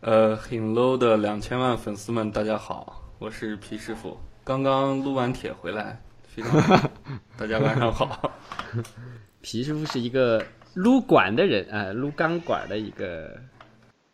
[0.00, 6.90] 呃，很 low 的两千万粉丝们，大家好，我是皮师傅，刚刚撸完铁回来，非常好，
[7.36, 8.32] 大家晚上好。
[9.40, 13.34] 皮师傅是一个撸管的人啊、撸钢管的一个，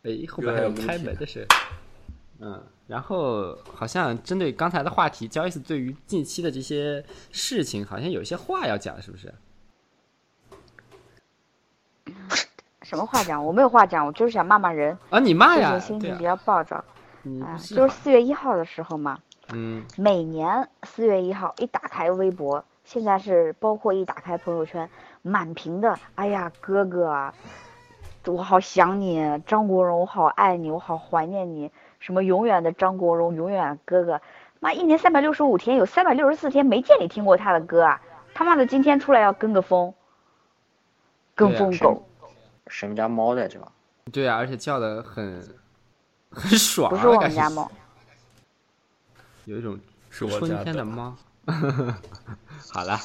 [0.04, 1.44] 哎，后面还有开门的声。
[2.40, 9.34] 嗯，然后好像针对刚才的话题，Joyce 对于近期的这些事情，好像有一些话要讲，是不是？
[12.82, 13.42] 什么话讲？
[13.42, 14.96] 我没有话讲，我就是想骂骂人。
[15.08, 16.76] 啊，你骂呀，心情比，较暴躁。
[17.42, 19.18] 啊，就是四月一号的时候嘛，
[19.54, 19.82] 嗯。
[19.96, 24.86] 每年四月一号一打开微博，现在是包括一打开朋友圈，
[25.22, 27.34] 满屏的，哎呀，哥哥啊，
[28.26, 31.70] 我好想你，张国荣，我好爱你，我好怀念你，
[32.04, 34.20] 什么永远的张国荣，永远哥哥，
[34.60, 38.02] 妈，一年三百六十五天，有三百六十四天没见你听过他的歌啊，
[38.34, 39.94] 他妈的今天出来要跟个风，
[41.34, 42.06] 跟风狗，
[42.66, 43.58] 谁们家猫在这？
[44.12, 45.42] 对啊，而且叫的很
[46.30, 47.72] 很爽、啊，不是我们家猫，
[49.46, 49.80] 有一种
[50.20, 51.16] 我家春天的的，猫。
[52.70, 52.98] 好了，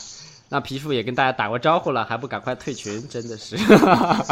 [0.50, 3.56] 那皮肤也跟大家打过招呼了，还不赶快退群，真的是。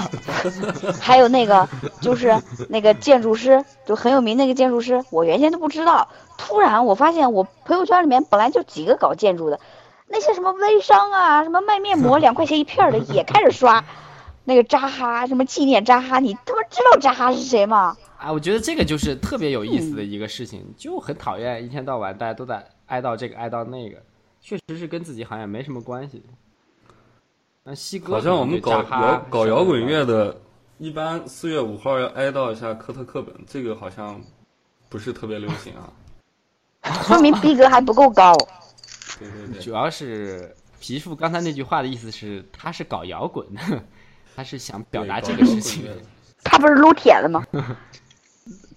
[1.00, 1.68] 还有那个
[2.02, 2.36] 就是
[2.70, 9.60] 那个建筑师，就很有名那个建筑师，我原先都不知道，突然我发现我朋友圈里面本来就几个搞建筑的，
[10.08, 13.84] 那些什么微商啊，什么卖面膜 两块钱一片儿的也开始刷，
[14.44, 17.96] 那个扎哈什么纪念扎哈，你他妈知道扎哈是谁吗？
[18.18, 23.98] 啊，我觉得这个就是特别有意思的一个事情，就很讨厌一天到晚大家都在哀悼这个哀悼那个，
[24.48, 26.24] 确实是跟自己好像没什么关系。
[27.66, 30.40] 那西哥好像我们搞摇搞摇滚乐的，
[30.78, 34.22] 一般四月五号要哀悼一下科特·克本，这个好像
[34.88, 35.92] 不是特别流行啊。
[37.04, 38.34] 说明逼格还不够高。
[39.20, 43.84] 对对对，主要是皮肤刚才那句话的意思是他是搞摇滚的，
[44.34, 45.84] 他是想表达这个事情
[46.42, 47.46] 他不是撸铁的吗？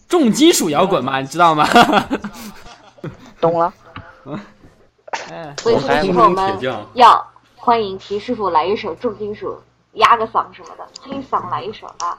[0.08, 1.64] 重金属摇滚嘛，你知道吗？
[3.40, 3.72] 懂了。
[5.30, 6.58] 哎，所以这个时候我们
[6.94, 7.24] 要
[7.54, 9.56] 欢迎皮师傅来一首重金属，
[9.92, 12.18] 压个嗓什么的，黑嗓来一首啊。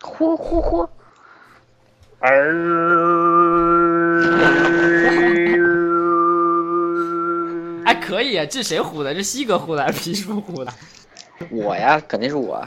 [0.00, 0.88] 呼呼呼，
[7.84, 9.12] 哎，可以啊，这谁呼的？
[9.14, 10.72] 这西哥呼的还是皮叔呼的？
[11.50, 12.66] 我呀，肯定是我。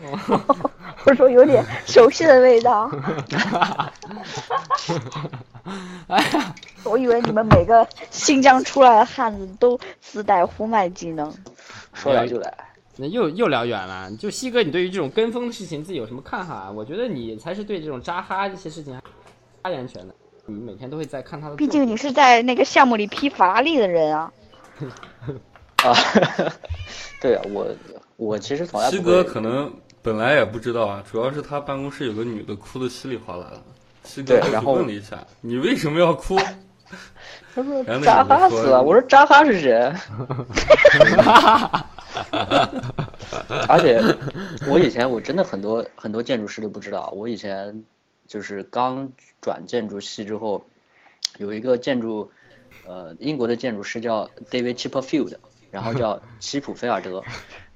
[1.06, 2.90] 我说有点熟悉的味道。
[6.08, 6.54] 哎呀，
[6.84, 11.32] 我以为你们每个新疆出来的汉子都自带呼麦技能。
[11.94, 12.52] 说来就来。
[12.96, 14.10] 那又又聊远了。
[14.16, 16.70] 就西哥，你对于这种跟风的事情自己有什么看法啊？
[16.70, 19.00] 我觉得你才是对这种扎哈这些事情
[19.62, 20.14] 发言权的。
[20.46, 24.32] 你每天都会在看他的，毕竟你是在那个项目里批法拉利的人啊。
[25.84, 25.94] 啊，
[27.22, 27.66] 对啊，我
[28.16, 33.62] 我其实从来西哥可能本来也不知道啊，主要是他办公室有个女的哭的稀里哗啦的。
[34.10, 36.36] 西哥就对 然后问了一下：“你为什么要哭？
[37.54, 39.72] 他说扎哈死了，我说扎哈是谁？
[43.68, 44.00] 而且
[44.68, 47.84] 我以前我真的很多很多建筑师都不知道，我以前
[48.26, 50.64] 就是刚转建筑系之后，
[51.38, 52.30] 有一个建筑，
[52.86, 55.36] 呃，英国的建筑师叫 David Chipperfield，
[55.70, 57.22] 然后叫齐普菲尔德，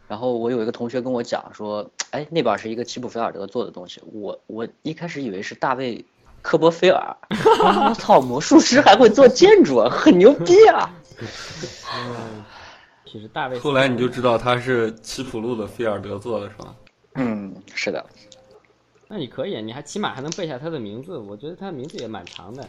[0.08, 6.04] 然后我有一个同学跟我讲说，哎，那边是一个齐普菲尔德做的东西，我我一开始以为是大卫
[6.44, 10.94] 科波菲尔，我操，魔术师还会做建筑啊，很牛逼啊！
[13.06, 13.58] 其实大卫。
[13.58, 16.76] 后来你就知道他是齐普路的菲尔德做的是吧？
[17.14, 18.04] 嗯，是的，
[19.08, 22.68] 那你可以，你还起码还能背下他的名字，我觉得他的名字也蛮长的。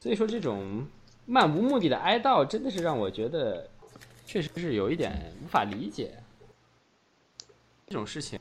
[0.00, 0.86] 所以说，这种
[1.26, 3.68] 漫无目的的哀悼，真的是让我觉得，
[4.24, 5.12] 确实是有一点
[5.44, 6.14] 无法理解。
[7.86, 8.40] 这种事情，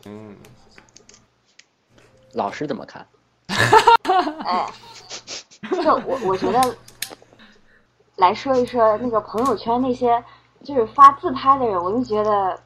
[2.31, 3.05] 老师怎么看？
[4.45, 4.65] 哎
[5.83, 6.75] 就我我觉得，
[8.15, 10.23] 来说一说那个朋友圈那些
[10.63, 12.57] 就是发自拍的人，我就觉得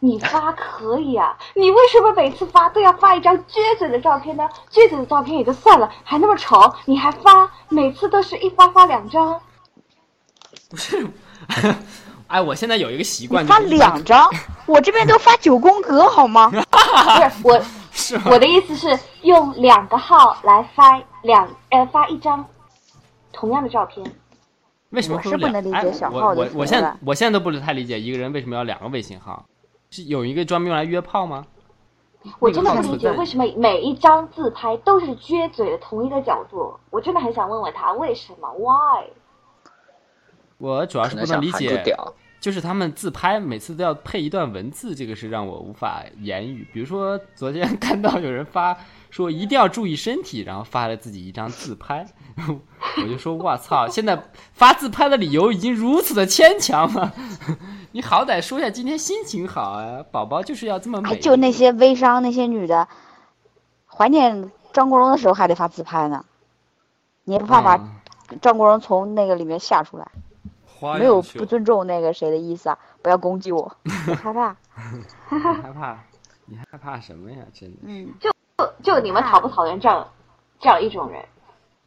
[0.00, 4.48] 你发可以啊，你为什么每次发都要发一张撅嘴的照片呢？
[4.70, 9.40] 撅嘴的照片也就算了，还那么丑，你还发，每次都是一发发两张。
[10.68, 11.06] 不是，
[12.26, 14.28] 哎，我现在有一个习惯，发两张，
[14.66, 16.50] 我这边都发九宫格好吗？
[16.50, 17.62] 不是我，
[18.06, 22.44] 是吗我的意思是用两个号来发两呃发一张
[23.32, 24.06] 同样的照片。
[24.90, 29.44] 为什么是不能理解小号的行我我现在我现在都不是太理解一个人为什么要两个微信号，
[29.90, 31.44] 是有一个专门用来约炮吗？
[32.38, 39.04] 我真的不理解为什么每一张自拍都是撅嘴的同一个角度，我真的很想问问他为什么，why？
[40.58, 42.14] 我主要是不能理解，屌。
[42.40, 46.66] 就是他们自拍每次都要配一段文字，这个是让我无法言语。
[46.72, 48.76] 比如说昨天看到有人发
[49.10, 52.06] 说一定要注意身体，然后发了自己一张自拍，
[53.02, 54.22] 我就说我操，现在
[54.52, 57.12] 发自拍的理由已经如此的牵强了，
[57.92, 61.10] 你好歹说一下今天心情好啊，宝宝就是要这么美。
[61.10, 62.86] 哎，就那些微商那些女的，
[63.86, 66.24] 怀念张国荣的时候还得发自拍呢，
[67.24, 70.04] 你也不怕把嗯张国荣从那个里面吓出来？
[70.04, 70.25] 花
[70.98, 72.78] 没有不尊重那个谁的意思啊！
[73.02, 73.60] 不要攻击我，
[74.08, 74.56] 我害怕。
[75.30, 75.98] 你害怕？
[76.46, 77.38] 你害怕什么呀？
[77.52, 77.78] 真的。
[77.82, 78.30] 嗯，就
[78.82, 80.06] 就你们讨不讨厌这样
[80.60, 81.24] 这样一种人？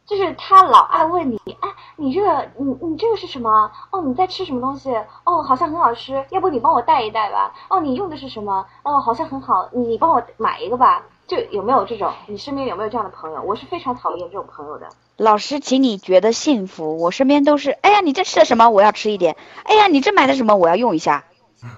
[0.06, 3.70] 就是他老爱问你，哎，你这个你你这个是什么？
[3.92, 4.92] 哦，你在吃什么东西？
[5.24, 7.54] 哦，好像很好吃，要不你帮我带一带吧？
[7.70, 8.66] 哦，你用的是什么？
[8.82, 11.04] 哦，好像很好，你你帮我买一个吧？
[11.30, 12.12] 就有没有这种？
[12.26, 13.40] 你身边有没有这样的朋友？
[13.42, 14.88] 我是非常讨厌这种朋友的。
[15.16, 16.98] 老师，请你觉得幸福。
[16.98, 18.68] 我身边都是，哎呀，你这吃的什么？
[18.68, 19.36] 我要吃一点。
[19.62, 20.56] 哎呀，你这买的什么？
[20.56, 21.24] 我要用一下。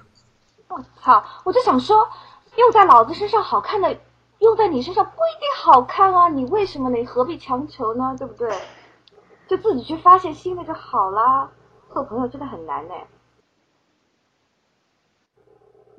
[0.69, 1.23] 我操！
[1.45, 2.09] 我就想说，
[2.57, 3.95] 用在老子身上好看的，
[4.39, 6.31] 用在你身上不一定好看啊！
[6.31, 6.97] 你为什么呢？
[6.97, 8.17] 你何必强求呢？
[8.19, 8.51] 对不对？
[9.49, 11.51] 就自己去发现新的就好啦。
[11.93, 12.95] 做朋友真的很难呢。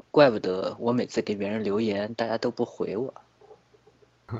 [0.09, 3.13] 怪不得我每次给别人留言，大家都不回我。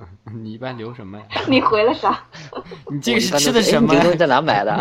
[0.33, 1.25] 你一般留什么呀？
[1.47, 2.23] 你回了啥？
[2.91, 4.75] 你这个是吃的什么哎你这东西在哪买的？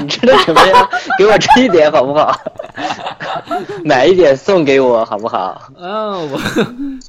[0.00, 0.88] 你吃的什么呀？
[1.18, 2.34] 给我吃一点好不好？
[3.84, 5.70] 买一点送给我好不好？
[5.76, 6.38] 哦，我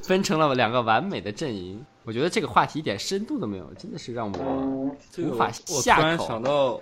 [0.04, 1.84] 分成了两个完美的阵营。
[2.04, 6.80] 我觉得这个话题一点深度都没有，真的是让我这个我无法我突然想到，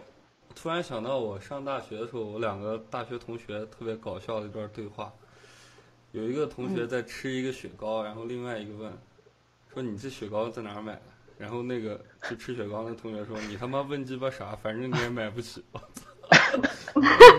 [0.55, 5.13] 突然想到我上大学的时候，我两个大学同学特别搞笑的一段对话。
[6.13, 8.91] 有一个同学在吃一个雪糕，然后另外一个问
[9.73, 11.03] 说：“你这雪糕在哪儿买的？”
[11.39, 14.57] 然后那个就吃雪糕的同学说：“你他妈问鸡巴啥？
[14.63, 16.05] 反正你也买不起。” 我操！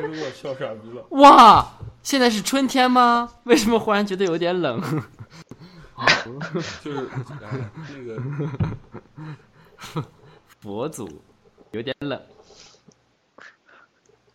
[0.02, 1.06] 给我笑傻逼了。
[1.12, 3.30] 哇，现在是春天吗？
[3.44, 4.82] 为什么忽然觉得有点冷？
[6.82, 7.10] 就是、
[7.44, 8.22] 哎、那个
[10.62, 11.22] 佛祖
[11.72, 12.22] 有点冷。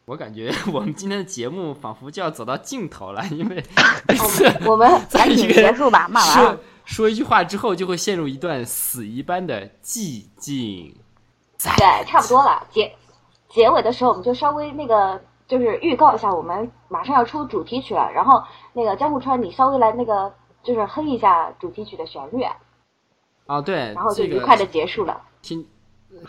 [0.05, 3.65] 我感觉我们今天的节目仿佛就要走到尽头了，因为
[4.07, 6.61] 每次我们在赶紧结束吧，骂完了。
[6.85, 10.95] 说一句话之后，就会陷入一段死一般的寂静。
[11.59, 12.67] 对，差不多了。
[12.71, 12.95] 结
[13.49, 18.11] 结尾的时候，我们就稍微那个，就是预告一下，我们马上要出主题曲了。
[18.13, 18.43] 然后
[18.75, 22.45] 那个江户川，你稍微来那个，就是哼一下主题曲的旋律，
[23.47, 25.23] 啊，对，然后就愉快的结束了。
[25.41, 25.67] 听，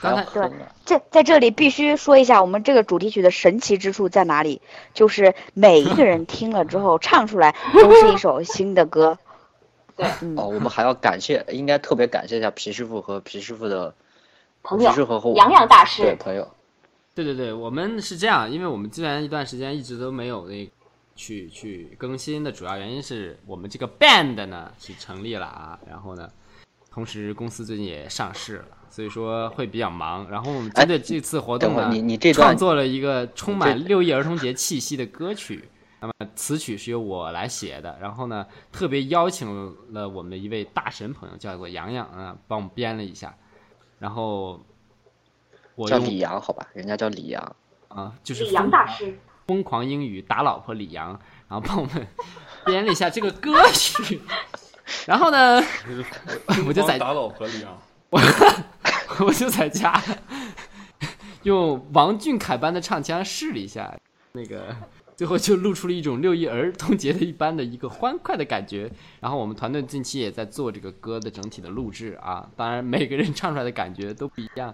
[0.02, 0.50] 刚才对
[0.86, 4.62] 这在这里必须说一下，我们这个主题曲的神奇之处在哪里？
[4.94, 9.18] 就是每一个人听了之后唱出来都是一首新的歌。
[9.96, 13.94] 对，嗯哦，我们还要感谢，应该特别感谢一下皮师傅和皮师傅的
[14.62, 16.48] 朋友皮师傅和我洋洋大对师，朋友，
[17.14, 20.72] 对对对，我们是这样，因为我们之前一段时间一直都没有那个
[21.16, 26.30] 去去更新的主要原因是我们这个 band 呢是成立了啊，然后呢，
[26.92, 30.30] 同时公司最近也上市了，所以说会比较忙。
[30.30, 35.70] 然后我们针对这次活动呢，等会儿你你这段创作了一个充满六一儿童节气息的歌曲。
[36.06, 43.36] 那么词曲是由我来写的，然后呢，特别邀请了我们的一位大神朋友，叫做洋洋啊，帮我们编了一下。
[44.00, 44.64] 然后
[45.76, 47.56] 我叫李阳，好吧，人家叫李阳。
[47.88, 49.18] 啊，就是李阳大师。
[49.48, 51.10] 疯狂英语打老婆李阳，
[51.48, 52.08] 然后帮我们
[52.66, 54.20] 编了一下这个歌曲。
[55.06, 55.62] 然后呢，
[56.68, 57.80] 我就在打老婆李阳，
[58.10, 58.20] 我，
[59.26, 60.02] 我就在家
[61.44, 63.96] 用王俊凯般的唱腔试了一下，
[64.34, 64.76] 那个
[65.16, 68.92] 最后就露出了一种六一儿童节的一般的一个欢快的感觉。
[69.20, 74.74] 然后我们团队近期也在做这个歌的整体的录制啊，当然每个人唱出来的感觉都不一样。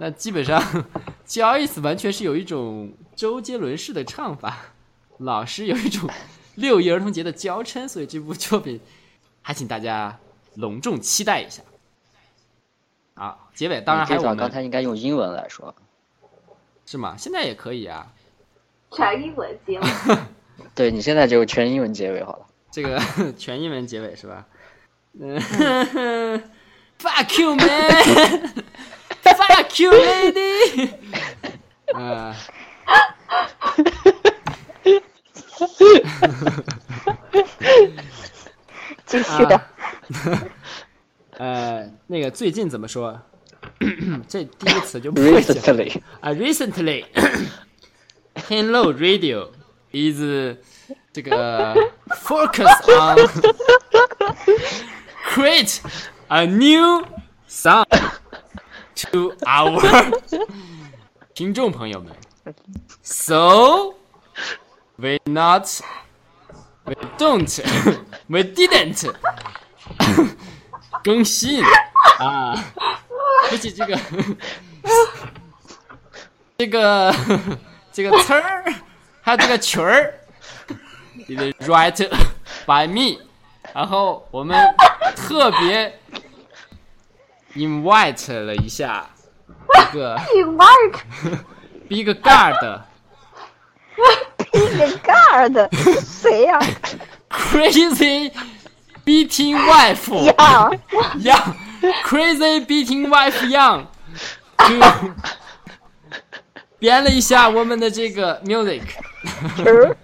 [0.00, 0.60] 那基本上
[1.26, 4.74] Joyce 完全是有一种周杰伦式的唱法，
[5.18, 6.10] 老师有一种
[6.56, 8.80] 六一儿童节的娇嗔，所以这部作品
[9.42, 10.18] 还请大家
[10.54, 11.62] 隆重期待一下。
[13.14, 15.74] 啊，结尾当然还有我们刚才应该用英文来说。
[16.84, 17.14] 是吗？
[17.16, 18.12] 现在也可以啊。
[18.94, 19.86] 全英文结尾，
[20.74, 22.46] 对你现在就全英文结尾好了。
[22.70, 23.00] 这个
[23.36, 24.46] 全英文结尾是吧？
[25.20, 25.38] 嗯，
[26.98, 28.62] Fuck you man，Fuck
[29.82, 30.90] you lady，
[31.94, 32.34] 呃，
[39.04, 39.60] 继续的。
[41.38, 43.20] 呃，那个最近怎么说？
[44.28, 46.30] 这第一个词就不会讲 Recently，啊。
[46.30, 47.04] Recently,
[48.47, 49.51] Hello Radio
[49.91, 50.57] is
[51.11, 51.75] 这个
[52.23, 53.17] focus on
[55.33, 55.81] create
[56.27, 57.05] a new
[57.47, 57.85] song
[58.95, 60.21] to our
[61.33, 62.13] 听众朋友们。
[63.01, 63.95] So
[64.97, 65.81] we not
[66.85, 67.61] we don't
[68.27, 69.11] we didn't
[71.03, 71.63] 更新
[72.19, 72.73] 啊，
[73.49, 73.99] 估计这个
[76.57, 77.13] 这个
[77.92, 78.64] 这个词儿，
[79.20, 80.14] 还有这个曲儿
[81.28, 82.08] ，is write
[82.66, 83.18] by me，
[83.74, 84.58] 然后我们
[85.14, 86.00] 特别
[87.54, 89.06] invite 了一下
[89.74, 91.00] 一个 Mark
[91.88, 92.80] Big Guard
[94.52, 95.68] 一个盖儿的
[96.02, 96.60] 谁呀、
[97.30, 98.30] Crazy
[99.04, 103.86] Beating wife，Young，Young，Crazy Beating Wife Young
[104.58, 104.68] 就
[106.82, 108.82] 编了一下我们的这个 music。
[109.64, 109.96] 儿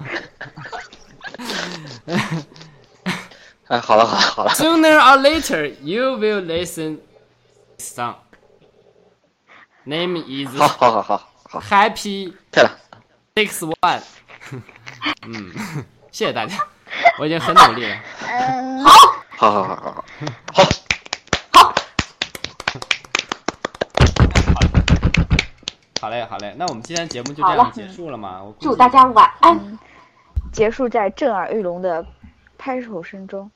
[3.66, 7.01] 哎，好了好了好了，Sooner or later, you will listen
[7.76, 8.14] this song.
[9.83, 12.70] Name is 好好好好好，Happy 漂亮。
[13.35, 14.03] Six One。
[15.22, 15.53] 嗯，
[16.12, 16.57] 谢谢大家，
[17.18, 17.97] 我已经很努力了。
[18.24, 20.05] 嗯，好好好好好，
[20.55, 20.62] 好，
[26.01, 28.42] 好嘞，好嘞，那我们今天节目就这样结束了吗？
[28.42, 29.78] 我祝大家晚安。
[30.53, 32.05] 结束在震耳欲聋的
[32.57, 33.51] 拍手声中。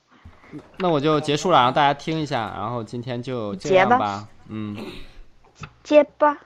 [0.77, 4.27] 那我就结束了，让大家听一下，然后今天就这样吧。
[4.49, 4.75] 嗯。
[5.83, 6.37] 结吧。